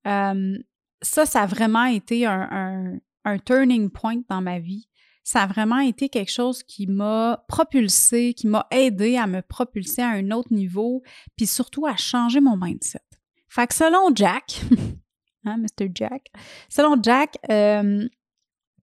Euh, 0.08 0.58
ça, 1.04 1.28
ça 1.28 1.44
a 1.44 1.46
vraiment 1.46 1.86
été 1.86 2.26
un, 2.26 3.00
un 3.24 3.38
turning 3.38 3.92
point 3.92 4.22
dans 4.30 4.42
ma 4.42 4.60
vie 4.60 4.88
ça 5.24 5.44
a 5.44 5.48
vraiment 5.48 5.80
été 5.80 6.10
quelque 6.10 6.32
chose 6.32 6.64
qui 6.64 6.86
m'a 6.86 7.46
propulsé, 7.48 8.34
qui 8.34 8.48
m'a 8.48 8.68
aidé 8.72 9.16
à 9.16 9.26
me 9.26 9.42
propulser 9.42 10.02
à 10.02 10.10
un 10.10 10.32
autre 10.32 10.54
niveau, 10.54 11.02
puis 11.38 11.48
surtout 11.48 11.86
à 11.86 11.96
changer 11.96 12.42
mon 12.42 12.58
mindset. 12.58 13.00
Fait 13.48 13.68
que 13.68 13.74
selon 13.74 14.14
Jack, 14.14 14.62
hein, 15.46 15.58
Mr. 15.58 15.90
Jack, 15.94 16.32
selon 16.70 17.02
Jack, 17.02 17.38
euh, 17.50 18.08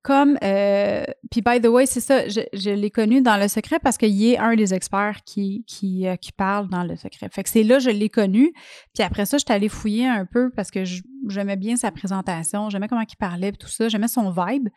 comme, 0.02 0.38
euh, 0.42 1.04
puis 1.30 1.42
by 1.42 1.60
the 1.60 1.66
way, 1.66 1.84
c'est 1.84 2.00
ça, 2.00 2.26
je, 2.26 2.70
l'ai 2.70 2.90
connu 2.90 3.20
dans 3.20 3.36
le 3.36 3.48
secret 3.48 3.78
parce 3.78 3.98
qu'il 3.98 4.24
est 4.24 4.38
un 4.38 4.54
des 4.54 4.72
experts 4.72 5.20
qui, 5.26 5.62
qui, 5.66 6.06
euh, 6.06 6.16
qui 6.16 6.32
parle 6.32 6.70
dans 6.70 6.84
le 6.84 6.96
secret. 6.96 7.28
Fait 7.30 7.42
que 7.42 7.50
c'est 7.50 7.62
là, 7.62 7.78
je 7.78 7.90
l'ai 7.90 8.08
connu. 8.08 8.54
Puis 8.94 9.02
après 9.02 9.26
ça, 9.26 9.36
je 9.36 9.44
suis 9.46 9.52
allée 9.52 9.68
fouiller 9.68 10.08
un 10.08 10.24
peu 10.24 10.50
parce 10.56 10.70
que 10.70 10.84
j'aimais 11.28 11.56
bien 11.56 11.76
sa 11.76 11.90
présentation, 11.90 12.70
j'aimais 12.70 12.88
comment 12.88 13.02
il 13.02 13.16
parlait, 13.16 13.52
tout 13.52 13.68
ça, 13.68 13.90
j'aimais 13.90 14.08
son 14.08 14.30
vibe. 14.30 14.68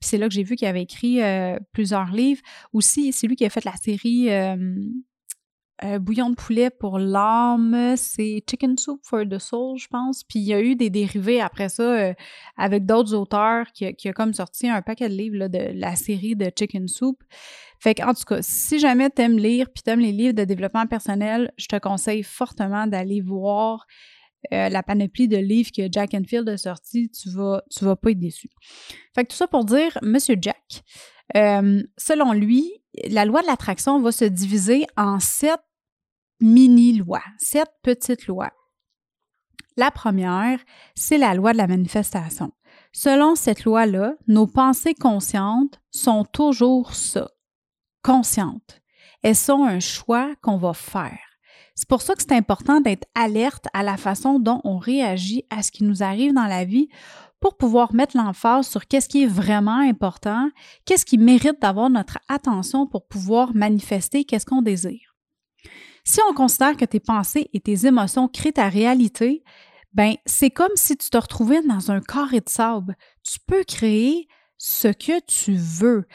Puis 0.00 0.08
c'est 0.08 0.18
là 0.18 0.26
que 0.26 0.34
j'ai 0.34 0.42
vu 0.42 0.56
qu'il 0.56 0.66
avait 0.66 0.82
écrit 0.82 1.22
euh, 1.22 1.60
plusieurs 1.72 2.10
livres. 2.10 2.42
Aussi, 2.72 3.12
c'est 3.12 3.28
lui 3.28 3.36
qui 3.36 3.44
a 3.44 3.50
fait 3.50 3.64
la 3.64 3.76
série 3.76 4.30
euh, 5.84 5.98
bouillon 5.98 6.30
de 6.30 6.36
poulet 6.36 6.70
pour 6.70 6.98
l'âme, 6.98 7.94
c'est 7.96 8.42
Chicken 8.48 8.78
Soup 8.78 9.00
for 9.02 9.24
the 9.28 9.38
Soul, 9.38 9.78
je 9.78 9.88
pense. 9.88 10.22
Puis 10.22 10.38
il 10.38 10.44
y 10.44 10.54
a 10.54 10.60
eu 10.60 10.76
des 10.76 10.90
dérivés 10.90 11.40
après 11.40 11.68
ça 11.68 11.82
euh, 11.82 12.14
avec 12.56 12.86
d'autres 12.86 13.14
auteurs 13.14 13.66
qui, 13.72 13.86
a 13.86 14.12
comme 14.12 14.32
sorti 14.32 14.68
un 14.68 14.80
paquet 14.82 15.08
de 15.08 15.14
livres 15.14 15.48
de 15.48 15.72
la 15.74 15.96
série 15.96 16.36
de 16.36 16.50
Chicken 16.56 16.86
Soup. 16.86 17.22
Fait 17.80 17.94
qu'en 17.94 18.14
tout 18.14 18.24
cas, 18.24 18.38
si 18.42 18.78
jamais 18.78 19.10
t'aimes 19.10 19.38
lire 19.38 19.66
puis 19.74 19.82
t'aimes 19.82 20.00
les 20.00 20.12
livres 20.12 20.34
de 20.34 20.44
développement 20.44 20.86
personnel, 20.86 21.52
je 21.56 21.66
te 21.66 21.76
conseille 21.76 22.22
fortement 22.22 22.86
d'aller 22.86 23.20
voir 23.20 23.84
euh, 24.52 24.68
la 24.68 24.82
panoplie 24.84 25.26
de 25.26 25.38
livres 25.38 25.70
que 25.76 25.88
Jack 25.90 26.14
Enfield 26.14 26.48
a 26.48 26.58
sorti. 26.58 27.10
Tu 27.10 27.28
vas, 27.30 27.62
tu 27.70 27.84
vas 27.84 27.96
pas 27.96 28.10
être 28.10 28.20
déçu. 28.20 28.50
Fait 29.14 29.24
que 29.24 29.30
tout 29.30 29.36
ça 29.36 29.48
pour 29.48 29.64
dire, 29.64 29.98
Monsieur 30.02 30.36
Jack, 30.40 30.84
selon 31.34 32.32
lui, 32.32 32.70
la 33.08 33.24
loi 33.24 33.42
de 33.42 33.46
l'attraction 33.46 34.00
va 34.00 34.12
se 34.12 34.24
diviser 34.26 34.86
en 34.96 35.18
sept 35.18 35.60
mini-lois, 36.42 37.22
sept 37.38 37.70
petites 37.82 38.26
lois. 38.26 38.52
La 39.76 39.90
première, 39.90 40.58
c'est 40.94 41.18
la 41.18 41.34
loi 41.34 41.52
de 41.52 41.58
la 41.58 41.66
manifestation. 41.66 42.52
Selon 42.92 43.36
cette 43.36 43.64
loi-là, 43.64 44.14
nos 44.26 44.46
pensées 44.46 44.94
conscientes 44.94 45.80
sont 45.90 46.24
toujours 46.24 46.94
ça, 46.94 47.30
conscientes. 48.02 48.82
Elles 49.22 49.36
sont 49.36 49.64
un 49.64 49.80
choix 49.80 50.34
qu'on 50.42 50.58
va 50.58 50.74
faire. 50.74 51.18
C'est 51.74 51.88
pour 51.88 52.02
ça 52.02 52.14
que 52.14 52.22
c'est 52.22 52.36
important 52.36 52.80
d'être 52.80 53.06
alerte 53.14 53.66
à 53.72 53.82
la 53.82 53.96
façon 53.96 54.38
dont 54.38 54.60
on 54.64 54.76
réagit 54.76 55.44
à 55.48 55.62
ce 55.62 55.72
qui 55.72 55.84
nous 55.84 56.02
arrive 56.02 56.34
dans 56.34 56.46
la 56.46 56.64
vie 56.64 56.88
pour 57.40 57.56
pouvoir 57.56 57.94
mettre 57.94 58.16
l'emphase 58.16 58.68
sur 58.68 58.86
qu'est-ce 58.86 59.08
qui 59.08 59.22
est 59.22 59.26
vraiment 59.26 59.78
important, 59.78 60.50
qu'est-ce 60.84 61.06
qui 61.06 61.18
mérite 61.18 61.60
d'avoir 61.62 61.88
notre 61.88 62.18
attention 62.28 62.86
pour 62.86 63.08
pouvoir 63.08 63.54
manifester 63.54 64.24
qu'est-ce 64.24 64.46
qu'on 64.46 64.62
désire. 64.62 65.11
Si 66.04 66.20
on 66.28 66.34
considère 66.34 66.76
que 66.76 66.84
tes 66.84 67.00
pensées 67.00 67.48
et 67.52 67.60
tes 67.60 67.86
émotions 67.86 68.28
créent 68.28 68.52
ta 68.52 68.68
réalité, 68.68 69.44
ben 69.94 70.14
c'est 70.26 70.50
comme 70.50 70.72
si 70.74 70.96
tu 70.96 71.10
te 71.10 71.16
retrouvais 71.16 71.62
dans 71.62 71.90
un 71.90 72.00
carré 72.00 72.40
de 72.40 72.48
sable. 72.48 72.96
Tu 73.22 73.38
peux 73.46 73.64
créer 73.64 74.28
ce 74.58 74.88
que 74.88 75.20
tu 75.26 75.54
veux. 75.54 76.06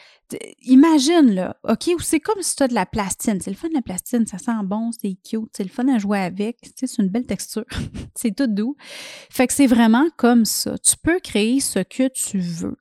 Imagine, 0.62 1.34
là, 1.34 1.56
OK, 1.64 1.90
ou 1.94 2.00
c'est 2.00 2.18
comme 2.18 2.40
si 2.40 2.56
tu 2.56 2.62
as 2.62 2.68
de 2.68 2.74
la 2.74 2.86
plastine. 2.86 3.40
C'est 3.40 3.50
le 3.50 3.56
fun 3.56 3.68
de 3.68 3.74
la 3.74 3.82
plastine, 3.82 4.26
ça 4.26 4.38
sent 4.38 4.52
bon, 4.64 4.90
c'est 4.90 5.16
cute, 5.22 5.50
c'est 5.54 5.64
le 5.64 5.68
fun 5.68 5.86
à 5.88 5.98
jouer 5.98 6.18
avec, 6.18 6.58
c'est 6.74 6.98
une 6.98 7.08
belle 7.08 7.26
texture, 7.26 7.66
c'est 8.14 8.34
tout 8.34 8.46
doux. 8.46 8.74
Fait 9.30 9.46
que 9.46 9.52
c'est 9.52 9.66
vraiment 9.66 10.06
comme 10.16 10.46
ça. 10.46 10.78
Tu 10.78 10.96
peux 11.02 11.20
créer 11.20 11.60
ce 11.60 11.80
que 11.80 12.08
tu 12.08 12.38
veux. 12.38 12.78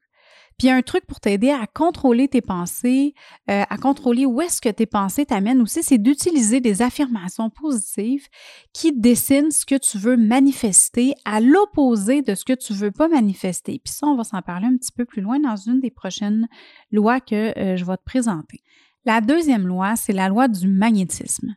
Puis 0.57 0.71
un 0.71 0.81
truc 0.81 1.05
pour 1.05 1.19
t'aider 1.19 1.51
à 1.51 1.67
contrôler 1.67 2.27
tes 2.27 2.41
pensées, 2.41 3.13
euh, 3.49 3.63
à 3.69 3.77
contrôler 3.77 4.25
où 4.25 4.41
est-ce 4.41 4.59
que 4.59 4.69
tes 4.69 4.87
pensées 4.87 5.25
t'amènent 5.25 5.61
aussi, 5.61 5.83
c'est 5.83 5.99
d'utiliser 5.99 6.61
des 6.61 6.81
affirmations 6.81 7.51
positives 7.51 8.27
qui 8.73 8.91
dessinent 8.91 9.51
ce 9.51 9.67
que 9.67 9.75
tu 9.75 9.99
veux 9.99 10.17
manifester 10.17 11.13
à 11.25 11.41
l'opposé 11.41 12.23
de 12.23 12.33
ce 12.33 12.43
que 12.43 12.53
tu 12.53 12.73
veux 12.73 12.91
pas 12.91 13.07
manifester. 13.07 13.79
Puis 13.83 13.93
ça, 13.93 14.07
on 14.07 14.15
va 14.15 14.23
s'en 14.23 14.41
parler 14.41 14.65
un 14.65 14.77
petit 14.77 14.91
peu 14.91 15.05
plus 15.05 15.21
loin 15.21 15.39
dans 15.39 15.55
une 15.55 15.79
des 15.79 15.91
prochaines 15.91 16.47
lois 16.91 17.19
que 17.19 17.57
euh, 17.57 17.77
je 17.77 17.85
vais 17.85 17.97
te 17.97 18.03
présenter. 18.03 18.63
La 19.05 19.21
deuxième 19.21 19.67
loi, 19.67 19.95
c'est 19.95 20.11
la 20.11 20.27
loi 20.27 20.47
du 20.47 20.67
magnétisme. 20.67 21.55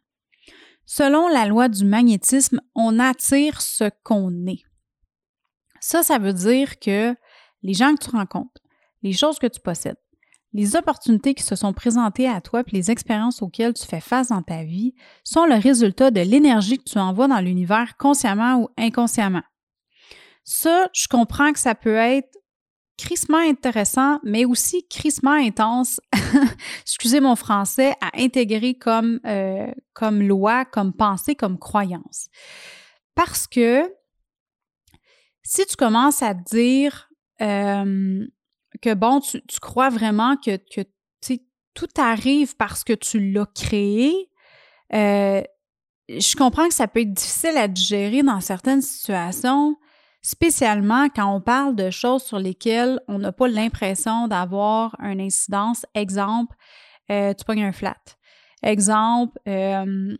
Selon 0.84 1.28
la 1.28 1.46
loi 1.46 1.70
du 1.70 1.86
magnétisme, 1.86 2.60
on 2.74 2.98
attire 2.98 3.62
ce 3.62 3.90
qu'on 4.02 4.46
est. 4.46 4.62
Ça, 5.80 6.02
ça 6.02 6.18
veut 6.18 6.34
dire 6.34 6.78
que 6.78 7.14
les 7.62 7.74
gens 7.74 7.94
que 7.94 8.04
tu 8.04 8.10
rencontres, 8.10 8.59
les 9.02 9.12
choses 9.12 9.38
que 9.38 9.46
tu 9.46 9.60
possèdes, 9.60 9.96
les 10.52 10.74
opportunités 10.74 11.34
qui 11.34 11.44
se 11.44 11.54
sont 11.54 11.72
présentées 11.72 12.28
à 12.28 12.40
toi 12.40 12.60
et 12.60 12.70
les 12.72 12.90
expériences 12.90 13.40
auxquelles 13.40 13.74
tu 13.74 13.86
fais 13.86 14.00
face 14.00 14.28
dans 14.28 14.42
ta 14.42 14.64
vie 14.64 14.94
sont 15.22 15.46
le 15.46 15.54
résultat 15.54 16.10
de 16.10 16.20
l'énergie 16.20 16.78
que 16.78 16.90
tu 16.90 16.98
envoies 16.98 17.28
dans 17.28 17.40
l'univers 17.40 17.96
consciemment 17.96 18.60
ou 18.60 18.68
inconsciemment. 18.76 19.42
Ça, 20.42 20.88
je 20.92 21.06
comprends 21.06 21.52
que 21.52 21.58
ça 21.60 21.74
peut 21.74 21.94
être 21.94 22.36
crissement 22.98 23.38
intéressant, 23.38 24.18
mais 24.24 24.44
aussi 24.44 24.86
crissement 24.88 25.32
intense, 25.32 26.00
excusez 26.82 27.20
mon 27.20 27.36
français, 27.36 27.94
à 28.00 28.10
intégrer 28.20 28.74
comme, 28.74 29.20
euh, 29.24 29.72
comme 29.94 30.20
loi, 30.20 30.64
comme 30.64 30.92
pensée, 30.92 31.34
comme 31.34 31.58
croyance. 31.58 32.28
Parce 33.14 33.46
que 33.46 33.82
si 35.42 35.64
tu 35.66 35.76
commences 35.76 36.22
à 36.22 36.34
te 36.34 36.42
dire 36.50 37.08
euh, 37.40 38.26
que 38.80 38.94
bon, 38.94 39.20
tu, 39.20 39.40
crois 39.60 39.90
vraiment 39.90 40.36
que, 40.36 40.58
tout 41.72 41.88
arrive 41.98 42.56
parce 42.56 42.82
que 42.82 42.92
tu 42.92 43.30
l'as 43.32 43.46
créé, 43.54 44.28
euh, 44.92 45.40
je 46.08 46.36
comprends 46.36 46.66
que 46.66 46.74
ça 46.74 46.88
peut 46.88 47.00
être 47.00 47.12
difficile 47.12 47.56
à 47.56 47.68
digérer 47.68 48.22
dans 48.22 48.40
certaines 48.40 48.82
situations, 48.82 49.76
spécialement 50.20 51.08
quand 51.08 51.32
on 51.32 51.40
parle 51.40 51.76
de 51.76 51.90
choses 51.90 52.24
sur 52.24 52.38
lesquelles 52.38 53.00
on 53.06 53.20
n'a 53.20 53.30
pas 53.30 53.46
l'impression 53.46 54.26
d'avoir 54.26 54.96
une 55.00 55.20
incidence. 55.20 55.86
Exemple, 55.94 56.56
euh, 57.10 57.32
tu 57.34 57.44
pognes 57.44 57.64
un 57.64 57.72
flat. 57.72 58.02
Exemple, 58.62 59.38
euh, 59.46 60.16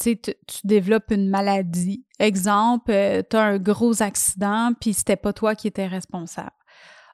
tu, 0.00 0.18
tu 0.18 0.34
développes 0.64 1.12
une 1.12 1.28
maladie. 1.28 2.04
Exemple, 2.18 2.92
tu 3.30 3.36
as 3.36 3.42
un 3.42 3.58
gros 3.58 4.02
accident, 4.02 4.72
puis 4.80 4.94
c'était 4.94 5.16
pas 5.16 5.32
toi 5.32 5.54
qui 5.54 5.68
étais 5.68 5.86
responsable. 5.86 6.50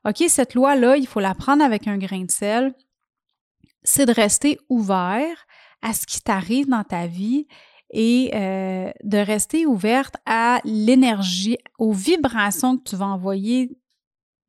OK, 0.04 0.24
cette 0.28 0.54
loi-là, 0.54 0.96
il 0.96 1.06
faut 1.06 1.20
la 1.20 1.34
prendre 1.34 1.64
avec 1.64 1.86
un 1.86 1.98
grain 1.98 2.24
de 2.24 2.30
sel. 2.30 2.74
C'est 3.82 4.06
de 4.06 4.12
rester 4.12 4.58
ouvert 4.68 5.46
à 5.82 5.92
ce 5.92 6.06
qui 6.06 6.20
t'arrive 6.20 6.68
dans 6.68 6.84
ta 6.84 7.06
vie 7.06 7.46
et 7.90 8.30
euh, 8.34 8.90
de 9.02 9.18
rester 9.18 9.66
ouverte 9.66 10.16
à 10.26 10.60
l'énergie, 10.64 11.56
aux 11.78 11.92
vibrations 11.92 12.76
que 12.76 12.82
tu 12.90 12.96
vas 12.96 13.06
envoyer 13.06 13.70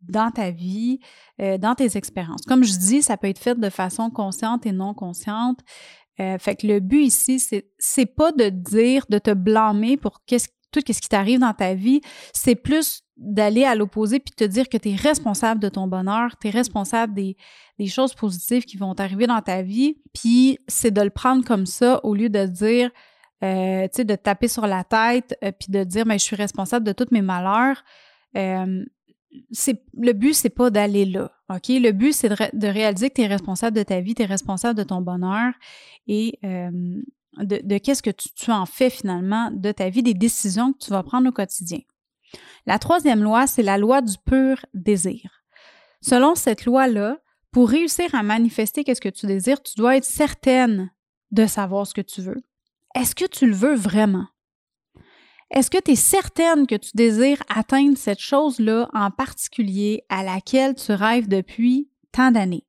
dans 0.01 0.31
ta 0.31 0.51
vie, 0.51 0.99
euh, 1.41 1.57
dans 1.57 1.75
tes 1.75 1.97
expériences. 1.97 2.41
Comme 2.47 2.63
je 2.63 2.77
dis, 2.77 3.01
ça 3.01 3.17
peut 3.17 3.27
être 3.27 3.39
fait 3.39 3.59
de 3.59 3.69
façon 3.69 4.09
consciente 4.09 4.65
et 4.65 4.71
non 4.71 4.93
consciente. 4.93 5.59
Euh, 6.19 6.37
fait 6.37 6.55
que 6.55 6.67
le 6.67 6.79
but 6.79 7.03
ici, 7.03 7.39
c'est, 7.39 8.05
pas 8.05 8.31
de 8.31 8.49
dire, 8.49 9.05
de 9.09 9.19
te 9.19 9.31
blâmer 9.31 9.95
pour 9.95 10.19
tout 10.27 10.81
ce 10.85 10.99
qui 10.99 11.09
t'arrive 11.09 11.39
dans 11.39 11.53
ta 11.53 11.73
vie, 11.73 12.01
c'est 12.33 12.55
plus 12.55 13.03
d'aller 13.19 13.65
à 13.65 13.75
l'opposé 13.75 14.19
puis 14.19 14.33
te 14.33 14.45
dire 14.45 14.69
que 14.69 14.77
tu 14.77 14.89
es 14.89 14.95
responsable 14.95 15.59
de 15.59 15.67
ton 15.67 15.87
bonheur, 15.87 16.37
tu 16.39 16.47
es 16.47 16.51
responsable 16.51 17.13
des, 17.13 17.35
choses 17.87 18.13
positives 18.13 18.63
qui 18.63 18.77
vont 18.77 18.95
t'arriver 18.95 19.27
dans 19.27 19.41
ta 19.41 19.61
vie, 19.61 19.97
puis 20.13 20.57
c'est 20.67 20.91
de 20.91 21.01
le 21.01 21.09
prendre 21.09 21.45
comme 21.45 21.65
ça 21.65 21.99
au 22.03 22.15
lieu 22.15 22.29
de 22.29 22.45
dire, 22.45 22.91
euh, 23.43 23.83
tu 23.83 23.89
sais, 23.93 24.05
de 24.05 24.15
taper 24.15 24.47
sur 24.47 24.67
la 24.67 24.83
tête 24.83 25.37
euh, 25.43 25.51
puis 25.51 25.71
de 25.71 25.83
dire, 25.83 26.05
mais 26.05 26.17
je 26.17 26.23
suis 26.23 26.35
responsable 26.35 26.85
de 26.85 26.91
tous 26.91 27.07
mes 27.11 27.21
malheurs. 27.21 27.83
Euh, 28.37 28.83
le 29.93 30.11
but, 30.13 30.33
c'est 30.33 30.49
pas 30.49 30.69
d'aller 30.69 31.05
là, 31.05 31.31
OK? 31.49 31.67
Le 31.69 31.91
but, 31.91 32.13
c'est 32.13 32.29
de, 32.29 32.67
réaliser 32.67 33.09
que 33.09 33.15
tu 33.15 33.21
es 33.21 33.27
responsable 33.27 33.77
de 33.77 33.83
ta 33.83 33.99
vie, 34.01 34.15
tu 34.15 34.23
es 34.23 34.25
responsable 34.25 34.77
de 34.77 34.83
ton 34.83 35.01
bonheur 35.01 35.53
et 36.07 36.39
de, 36.43 37.77
qu'est-ce 37.77 38.01
que 38.01 38.09
tu, 38.09 38.51
en 38.51 38.65
fais 38.65 38.89
finalement 38.89 39.51
de 39.51 39.71
ta 39.71 39.89
vie, 39.89 40.03
des 40.03 40.13
décisions 40.13 40.73
que 40.73 40.79
tu 40.79 40.89
vas 40.89 41.03
prendre 41.03 41.29
au 41.29 41.31
quotidien. 41.31 41.79
La 42.65 42.79
troisième 42.79 43.23
loi, 43.23 43.47
c'est 43.47 43.63
la 43.63 43.77
loi 43.77 44.01
du 44.01 44.15
pur 44.25 44.65
désir. 44.73 45.43
Selon 46.01 46.35
cette 46.35 46.65
loi-là, 46.65 47.17
pour 47.51 47.69
réussir 47.69 48.13
à 48.13 48.23
manifester 48.23 48.83
qu'est-ce 48.83 49.01
que 49.01 49.09
tu 49.09 49.25
désires, 49.25 49.61
tu 49.61 49.73
dois 49.75 49.97
être 49.97 50.05
certaine 50.05 50.91
de 51.31 51.45
savoir 51.45 51.87
ce 51.87 51.93
que 51.93 52.01
tu 52.01 52.21
veux. 52.21 52.41
Est-ce 52.95 53.15
que 53.15 53.25
tu 53.25 53.47
le 53.47 53.55
veux 53.55 53.75
vraiment? 53.75 54.27
Est-ce 55.51 55.71
que 55.71 55.81
tu 55.81 55.91
es 55.91 55.95
certaine 55.95 56.67
que 56.67 56.75
tu 56.75 56.91
désires 56.93 57.41
atteindre 57.49 57.97
cette 57.97 58.19
chose-là 58.19 58.87
en 58.93 59.09
particulier 59.09 60.03
à 60.09 60.23
laquelle 60.23 60.75
tu 60.75 60.91
rêves 60.91 61.27
depuis 61.27 61.89
tant 62.11 62.31
d'années? 62.31 62.67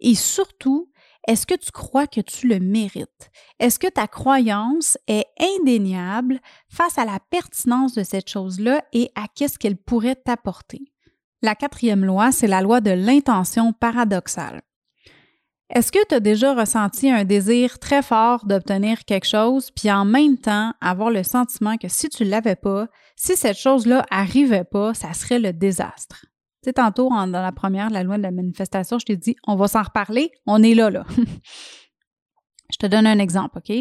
Et 0.00 0.14
surtout, 0.14 0.90
est-ce 1.28 1.46
que 1.46 1.54
tu 1.54 1.70
crois 1.70 2.06
que 2.06 2.22
tu 2.22 2.48
le 2.48 2.58
mérites? 2.58 3.30
Est-ce 3.60 3.78
que 3.78 3.86
ta 3.86 4.08
croyance 4.08 4.96
est 5.06 5.26
indéniable 5.38 6.40
face 6.70 6.96
à 6.96 7.04
la 7.04 7.18
pertinence 7.30 7.92
de 7.92 8.02
cette 8.02 8.30
chose-là 8.30 8.82
et 8.94 9.10
à 9.14 9.26
qu'est-ce 9.34 9.58
qu'elle 9.58 9.76
pourrait 9.76 10.16
t'apporter? 10.16 10.90
La 11.42 11.54
quatrième 11.54 12.02
loi, 12.02 12.32
c'est 12.32 12.46
la 12.46 12.62
loi 12.62 12.80
de 12.80 12.92
l'intention 12.92 13.74
paradoxale. 13.74 14.62
Est-ce 15.68 15.92
que 15.92 16.04
tu 16.08 16.14
as 16.14 16.20
déjà 16.20 16.54
ressenti 16.54 17.10
un 17.10 17.24
désir 17.24 17.78
très 17.78 18.00
fort 18.00 18.46
d'obtenir 18.46 19.04
quelque 19.04 19.28
chose, 19.28 19.70
puis 19.70 19.92
en 19.92 20.06
même 20.06 20.38
temps 20.38 20.72
avoir 20.80 21.10
le 21.10 21.22
sentiment 21.24 21.76
que 21.76 21.88
si 21.88 22.08
tu 22.08 22.24
l'avais 22.24 22.56
pas, 22.56 22.88
si 23.16 23.36
cette 23.36 23.58
chose-là 23.58 24.06
arrivait 24.10 24.64
pas, 24.64 24.94
ça 24.94 25.12
serait 25.12 25.38
le 25.38 25.52
désastre? 25.52 26.24
Tu 26.62 26.68
sais, 26.68 26.72
tantôt, 26.72 27.08
dans 27.10 27.26
la 27.26 27.52
première, 27.52 27.90
la 27.90 28.02
loi 28.02 28.16
de 28.16 28.22
la 28.22 28.30
manifestation, 28.30 28.98
je 28.98 29.06
t'ai 29.06 29.16
dit, 29.16 29.36
on 29.46 29.56
va 29.56 29.68
s'en 29.68 29.82
reparler, 29.82 30.32
on 30.46 30.62
est 30.62 30.74
là, 30.74 30.90
là. 30.90 31.04
je 32.70 32.76
te 32.78 32.86
donne 32.86 33.06
un 33.06 33.18
exemple, 33.18 33.58
OK? 33.58 33.72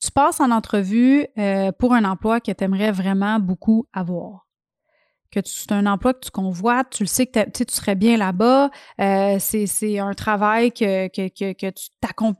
Tu 0.00 0.10
passes 0.14 0.40
en 0.40 0.50
entrevue 0.50 1.26
euh, 1.38 1.72
pour 1.72 1.94
un 1.94 2.04
emploi 2.04 2.40
que 2.40 2.52
tu 2.52 2.64
aimerais 2.64 2.92
vraiment 2.92 3.38
beaucoup 3.38 3.86
avoir 3.92 4.44
que 5.34 5.48
c'est 5.48 5.72
un 5.72 5.86
emploi 5.86 6.14
que 6.14 6.20
tu 6.20 6.30
convoites, 6.30 6.90
tu 6.90 7.02
le 7.02 7.08
sais 7.08 7.26
que 7.26 7.50
tu 7.50 7.64
serais 7.68 7.96
bien 7.96 8.16
là-bas, 8.16 8.70
euh, 9.00 9.36
c'est 9.40 9.98
un 9.98 10.12
travail 10.14 10.72
que, 10.72 11.08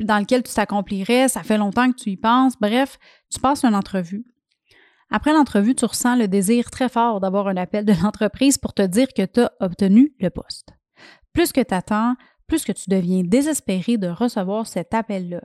dans 0.04 0.18
lequel 0.18 0.42
tu 0.42 0.54
t'accomplirais, 0.54 1.28
ça 1.28 1.42
fait 1.42 1.58
longtemps 1.58 1.90
que 1.90 1.96
tu 1.96 2.10
y 2.10 2.16
penses, 2.16 2.54
bref, 2.60 2.98
tu 3.30 3.40
passes 3.40 3.64
une 3.64 3.74
entrevue. 3.74 4.24
Après 5.10 5.32
l'entrevue, 5.32 5.74
tu 5.74 5.84
ressens 5.84 6.16
le 6.16 6.28
désir 6.28 6.70
très 6.70 6.88
fort 6.88 7.20
d'avoir 7.20 7.48
un 7.48 7.56
appel 7.56 7.84
de 7.84 7.94
l'entreprise 8.02 8.58
pour 8.58 8.74
te 8.74 8.82
dire 8.82 9.08
que 9.14 9.24
tu 9.24 9.40
as 9.40 9.52
obtenu 9.60 10.14
le 10.18 10.30
poste. 10.30 10.70
Plus 11.32 11.52
que 11.52 11.60
tu 11.60 11.74
attends, 11.74 12.14
plus 12.46 12.64
que 12.64 12.72
tu 12.72 12.90
deviens 12.90 13.22
désespéré 13.24 13.96
de 13.96 14.08
recevoir 14.08 14.66
cet 14.66 14.94
appel-là. 14.94 15.42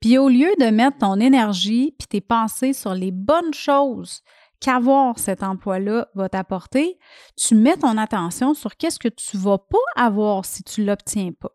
Puis 0.00 0.18
au 0.18 0.28
lieu 0.28 0.50
de 0.58 0.66
mettre 0.66 0.98
ton 0.98 1.20
énergie 1.20 1.94
puis 1.98 2.08
tes 2.08 2.20
pensées 2.20 2.72
sur 2.72 2.94
les 2.94 3.10
bonnes 3.10 3.54
choses 3.54 4.22
qu'avoir 4.60 5.18
cet 5.18 5.42
emploi-là 5.42 6.08
va 6.14 6.28
t'apporter, 6.28 6.98
tu 7.36 7.54
mets 7.54 7.76
ton 7.76 7.98
attention 7.98 8.54
sur 8.54 8.76
qu'est-ce 8.76 8.98
que 8.98 9.08
tu 9.08 9.36
vas 9.36 9.58
pas 9.58 9.78
avoir 9.96 10.44
si 10.44 10.62
tu 10.62 10.84
l'obtiens 10.84 11.32
pas. 11.32 11.52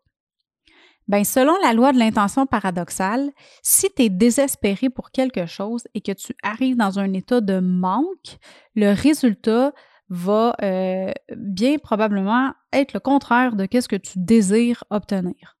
Bien, 1.08 1.24
selon 1.24 1.54
la 1.62 1.72
loi 1.72 1.92
de 1.92 1.98
l'intention 1.98 2.44
paradoxale, 2.44 3.30
si 3.62 3.88
tu 3.96 4.02
es 4.02 4.08
désespéré 4.10 4.90
pour 4.90 5.10
quelque 5.10 5.46
chose 5.46 5.88
et 5.94 6.02
que 6.02 6.12
tu 6.12 6.34
arrives 6.42 6.76
dans 6.76 6.98
un 6.98 7.14
état 7.14 7.40
de 7.40 7.60
manque, 7.60 8.36
le 8.74 8.92
résultat 8.92 9.72
va 10.10 10.54
euh, 10.62 11.10
bien 11.34 11.78
probablement 11.78 12.52
être 12.74 12.92
le 12.92 13.00
contraire 13.00 13.56
de 13.56 13.66
ce 13.72 13.88
que 13.88 13.96
tu 13.96 14.18
désires 14.18 14.84
obtenir. 14.90 15.56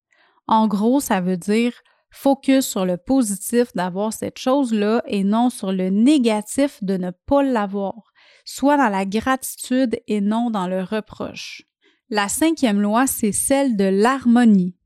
En 0.46 0.68
gros, 0.68 1.00
ça 1.00 1.20
veut 1.22 1.38
dire 1.38 1.72
Focus 2.10 2.66
sur 2.66 2.86
le 2.86 2.96
positif 2.96 3.74
d'avoir 3.74 4.12
cette 4.12 4.38
chose-là 4.38 5.02
et 5.06 5.24
non 5.24 5.50
sur 5.50 5.72
le 5.72 5.90
négatif 5.90 6.82
de 6.82 6.96
ne 6.96 7.10
pas 7.10 7.42
l'avoir. 7.42 8.12
Sois 8.44 8.78
dans 8.78 8.88
la 8.88 9.04
gratitude 9.04 10.00
et 10.06 10.20
non 10.20 10.50
dans 10.50 10.66
le 10.66 10.82
reproche. 10.82 11.64
La 12.08 12.28
cinquième 12.28 12.80
loi, 12.80 13.06
c'est 13.06 13.32
celle 13.32 13.76
de 13.76 13.84
l'harmonie. 13.84 14.77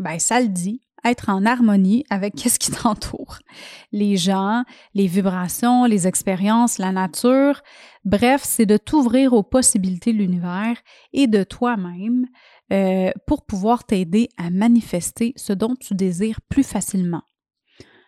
Ben, 0.00 0.18
ça 0.18 0.40
le 0.40 0.48
dit, 0.48 0.80
être 1.04 1.28
en 1.28 1.44
harmonie 1.44 2.06
avec 2.08 2.40
ce 2.40 2.58
qui 2.58 2.70
t'entoure. 2.72 3.38
Les 3.92 4.16
gens, 4.16 4.64
les 4.94 5.06
vibrations, 5.06 5.84
les 5.84 6.06
expériences, 6.06 6.78
la 6.78 6.90
nature. 6.90 7.60
Bref, 8.06 8.40
c'est 8.42 8.64
de 8.64 8.78
t'ouvrir 8.78 9.34
aux 9.34 9.42
possibilités 9.42 10.14
de 10.14 10.18
l'univers 10.18 10.78
et 11.12 11.26
de 11.26 11.42
toi-même 11.42 12.26
euh, 12.72 13.10
pour 13.26 13.44
pouvoir 13.44 13.84
t'aider 13.84 14.30
à 14.38 14.48
manifester 14.48 15.34
ce 15.36 15.52
dont 15.52 15.76
tu 15.76 15.94
désires 15.94 16.40
plus 16.48 16.64
facilement. 16.64 17.22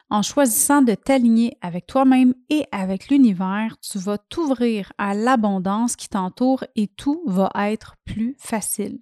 En 0.09 0.23
choisissant 0.23 0.81
de 0.81 0.95
t'aligner 0.95 1.59
avec 1.61 1.87
toi-même 1.87 2.33
et 2.49 2.65
avec 2.73 3.09
l'univers, 3.09 3.77
tu 3.83 3.99
vas 3.99 4.17
t'ouvrir 4.17 4.95
à 4.97 5.13
l'abondance 5.13 5.95
qui 5.95 6.09
t'entoure 6.09 6.65
et 6.75 6.87
tout 6.87 7.23
va 7.27 7.51
être 7.55 7.97
plus 8.07 8.35
facile. 8.39 8.99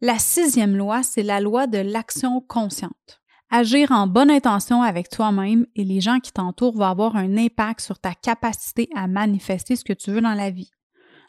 La 0.00 0.18
sixième 0.18 0.76
loi, 0.76 1.02
c'est 1.02 1.22
la 1.22 1.40
loi 1.40 1.66
de 1.66 1.78
l'action 1.78 2.40
consciente. 2.40 3.20
Agir 3.50 3.90
en 3.92 4.06
bonne 4.06 4.30
intention 4.30 4.82
avec 4.82 5.08
toi-même 5.08 5.66
et 5.74 5.84
les 5.84 6.00
gens 6.00 6.20
qui 6.20 6.32
t'entourent 6.32 6.76
va 6.76 6.90
avoir 6.90 7.16
un 7.16 7.36
impact 7.36 7.80
sur 7.80 7.98
ta 7.98 8.14
capacité 8.14 8.88
à 8.94 9.06
manifester 9.06 9.74
ce 9.74 9.84
que 9.84 9.92
tu 9.92 10.10
veux 10.10 10.20
dans 10.20 10.34
la 10.34 10.50
vie 10.50 10.70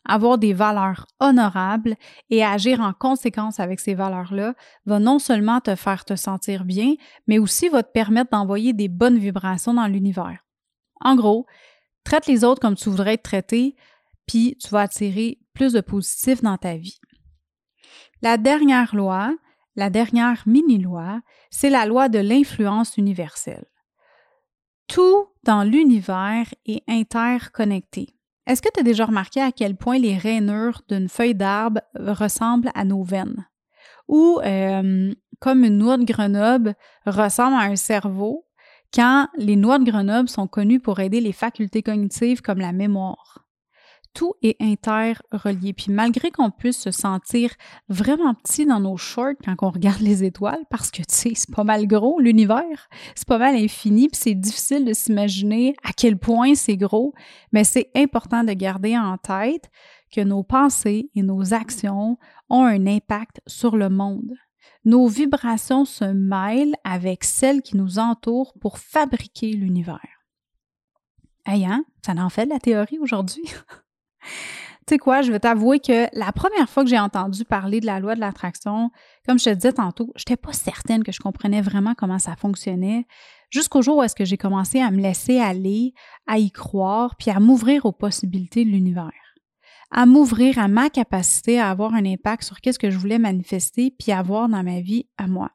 avoir 0.06 0.38
des 0.38 0.54
valeurs 0.54 1.06
honorables 1.20 1.96
et 2.30 2.44
agir 2.44 2.82
en 2.82 2.94
conséquence 2.94 3.60
avec 3.60 3.80
ces 3.80 3.94
valeurs-là 3.94 4.56
va 4.86 5.00
non 5.00 5.20
seulement 5.20 5.62
te 5.62 5.76
faire 5.76 6.06
te 6.06 6.16
sentir 6.16 6.66
bien, 6.66 6.96
mais 7.28 7.40
aussi 7.40 7.70
va 7.70 7.84
te 7.84 7.92
permettre 7.92 8.32
d'envoyer 8.32 8.74
des 8.74 8.88
bonnes 8.88 9.20
vibrations 9.20 9.74
dans 9.74 9.88
l'univers. 9.88 10.40
En 11.02 11.16
gros, 11.16 11.46
traite 12.04 12.28
les 12.28 12.44
autres 12.44 12.62
comme 12.62 12.76
tu 12.76 12.90
voudrais 12.90 13.14
être 13.14 13.24
traité, 13.24 13.76
puis 14.26 14.58
tu 14.60 14.70
vas 14.70 14.82
attirer 14.82 15.40
plus 15.54 15.74
de 15.74 15.82
positif 15.82 16.42
dans 16.42 16.58
ta 16.58 16.76
vie. 16.76 16.99
La 18.22 18.38
dernière 18.38 18.96
loi, 18.96 19.34
la 19.78 19.90
dernière 19.90 20.44
mini-loi, 20.46 21.22
c'est 21.50 21.70
la 21.70 21.86
loi 21.86 22.10
de 22.10 22.20
l'influence 22.20 22.98
universelle. 22.98 23.66
Tout 24.88 25.28
dans 25.44 25.64
l'univers 25.64 26.54
est 26.66 26.84
interconnecté. 26.88 28.16
Est-ce 28.46 28.62
que 28.62 28.70
tu 28.74 28.80
as 28.82 28.84
déjà 28.84 29.06
remarqué 29.06 29.40
à 29.40 29.52
quel 29.52 29.78
point 29.78 30.00
les 30.00 30.18
rainures 30.18 30.82
d'une 30.90 31.08
feuille 31.08 31.36
d'arbre 31.36 31.82
ressemblent 31.96 32.72
à 32.74 32.84
nos 32.84 33.04
veines? 33.04 33.48
Ou 34.10 34.40
euh, 34.44 35.14
comme 35.40 35.64
une 35.64 35.78
noix 35.78 35.98
de 35.98 36.04
Grenoble 36.04 36.76
ressemble 37.06 37.56
à 37.56 37.62
un 37.62 37.76
cerveau, 37.76 38.48
quand 38.94 39.28
les 39.38 39.56
noix 39.56 39.80
de 39.80 39.90
Grenoble 39.90 40.28
sont 40.28 40.48
connues 40.48 40.80
pour 40.80 41.00
aider 41.00 41.22
les 41.22 41.32
facultés 41.32 41.84
cognitives 41.84 42.42
comme 42.42 42.60
la 42.60 42.74
mémoire? 42.74 43.46
Tout 44.14 44.34
est 44.42 44.62
interrelié. 44.62 45.74
Puis 45.74 45.92
malgré 45.92 46.32
qu'on 46.32 46.52
puisse 46.52 46.80
se 46.80 46.92
sentir 46.92 47.52
vraiment 47.88 48.34
petit 48.34 48.66
dans 48.66 48.80
nos 48.80 48.98
shorts 48.98 49.36
quand 49.44 49.56
on 49.62 49.70
regarde 49.70 50.02
les 50.02 50.24
étoiles, 50.24 50.64
parce 50.70 50.92
que 50.92 50.98
tu 50.98 51.16
sais, 51.16 51.32
c'est 51.36 51.54
pas 51.54 51.64
mal 51.64 51.88
gros 51.88 52.20
l'univers, 52.20 52.90
c'est 53.16 53.28
pas 53.28 53.38
mal 53.38 53.56
infini, 53.56 54.08
puis 54.08 54.20
c'est 54.22 54.36
difficile 54.36 54.86
de 54.86 54.94
s'imaginer 54.94 55.76
à 55.84 55.94
quel 55.94 56.18
point 56.18 56.56
c'est 56.56 56.78
gros, 56.78 57.14
mais 57.52 57.64
c'est 57.64 57.90
important 57.96 58.44
de 58.44 58.54
garder 58.54 58.98
en 58.98 59.18
tête 59.18 59.70
que 60.12 60.22
nos 60.22 60.44
pensées 60.44 61.10
et 61.16 61.24
nos 61.24 61.54
actions 61.54 62.18
ont 62.50 62.64
un 62.64 62.88
impact 62.88 63.42
sur 63.48 63.78
le 63.78 63.90
monde. 63.90 64.34
Nos 64.86 65.08
vibrations 65.08 65.86
se 65.86 66.06
mêlent 66.06 66.76
avec 66.84 67.24
celles 67.24 67.62
qui 67.62 67.78
nous 67.78 68.00
entourent 68.00 68.54
pour 68.60 68.80
fabriquer 68.80 69.52
l'univers. 69.54 70.00
Hey, 71.46 71.66
hein? 71.66 71.84
Ça 72.06 72.14
en 72.14 72.30
fait 72.30 72.46
de 72.46 72.52
la 72.52 72.60
théorie 72.60 73.00
aujourd'hui? 73.00 73.44
Tu 74.22 74.96
sais 74.96 74.98
quoi, 74.98 75.22
je 75.22 75.32
vais 75.32 75.40
t'avouer 75.40 75.80
que 75.80 76.08
la 76.18 76.32
première 76.32 76.68
fois 76.68 76.84
que 76.84 76.90
j'ai 76.90 77.00
entendu 77.00 77.46
parler 77.46 77.80
de 77.80 77.86
la 77.86 78.00
loi 78.00 78.16
de 78.16 78.20
l'attraction, 78.20 78.90
comme 79.28 79.38
je 79.38 79.46
te 79.46 79.50
disais 79.52 79.74
tantôt, 79.74 80.12
je 80.16 80.22
n'étais 80.22 80.36
pas 80.36 80.52
certaine 80.52 81.04
que 81.04 81.12
je 81.12 81.20
comprenais 81.20 81.62
vraiment 81.62 81.94
comment 81.96 82.18
ça 82.18 82.36
fonctionnait, 82.36 83.06
jusqu'au 83.52 83.82
jour 83.82 83.98
où 83.98 84.04
est-ce 84.04 84.16
que 84.16 84.26
j'ai 84.26 84.38
commencé 84.38 84.80
à 84.80 84.90
me 84.90 85.00
laisser 85.00 85.40
aller, 85.40 85.94
à 86.28 86.40
y 86.40 86.52
croire, 86.52 87.16
puis 87.18 87.30
à 87.30 87.40
m'ouvrir 87.40 87.86
aux 87.86 87.92
possibilités 87.92 88.66
de 88.66 88.70
l'univers, 88.72 89.12
à 89.92 90.06
m'ouvrir 90.06 90.58
à 90.58 90.68
ma 90.68 90.90
capacité 90.90 91.60
à 91.60 91.70
avoir 91.70 91.94
un 91.94 92.06
impact 92.06 92.44
sur 92.44 92.60
qu'est-ce 92.60 92.80
que 92.80 92.90
je 92.90 92.98
voulais 92.98 93.20
manifester, 93.20 93.92
puis 93.92 94.12
avoir 94.12 94.50
dans 94.50 94.64
ma 94.64 94.82
vie 94.82 95.08
à 95.18 95.28
moi. 95.28 95.52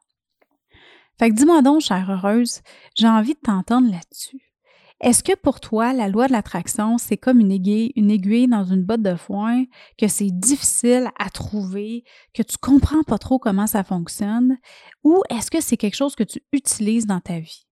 Fait 1.19 1.29
que 1.29 1.35
dis-moi 1.35 1.61
donc, 1.61 1.81
chère 1.81 2.09
heureuse, 2.09 2.61
j'ai 2.95 3.07
envie 3.07 3.33
de 3.33 3.39
t'entendre 3.39 3.89
là-dessus. 3.89 4.54
Est-ce 5.01 5.23
que 5.23 5.35
pour 5.35 5.59
toi, 5.59 5.91
la 5.93 6.07
loi 6.07 6.27
de 6.27 6.31
l'attraction, 6.31 6.97
c'est 6.97 7.17
comme 7.17 7.39
une 7.41 7.51
aiguille, 7.51 7.91
une 7.95 8.09
aiguille 8.09 8.47
dans 8.47 8.63
une 8.63 8.83
botte 8.83 9.01
de 9.01 9.15
foin, 9.15 9.65
que 9.97 10.07
c'est 10.07 10.31
difficile 10.31 11.09
à 11.19 11.29
trouver, 11.29 12.05
que 12.33 12.41
tu 12.41 12.57
comprends 12.57 13.03
pas 13.03 13.17
trop 13.17 13.37
comment 13.37 13.67
ça 13.67 13.83
fonctionne, 13.83 14.57
ou 15.03 15.21
est-ce 15.29 15.51
que 15.51 15.61
c'est 15.61 15.77
quelque 15.77 15.95
chose 15.95 16.15
que 16.15 16.23
tu 16.23 16.41
utilises 16.53 17.07
dans 17.07 17.19
ta 17.19 17.39
vie? 17.39 17.65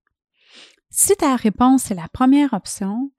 Si 0.90 1.16
ta 1.16 1.34
réponse 1.34 1.90
est 1.90 1.96
la 1.96 2.08
première 2.12 2.52
option, 2.52 3.10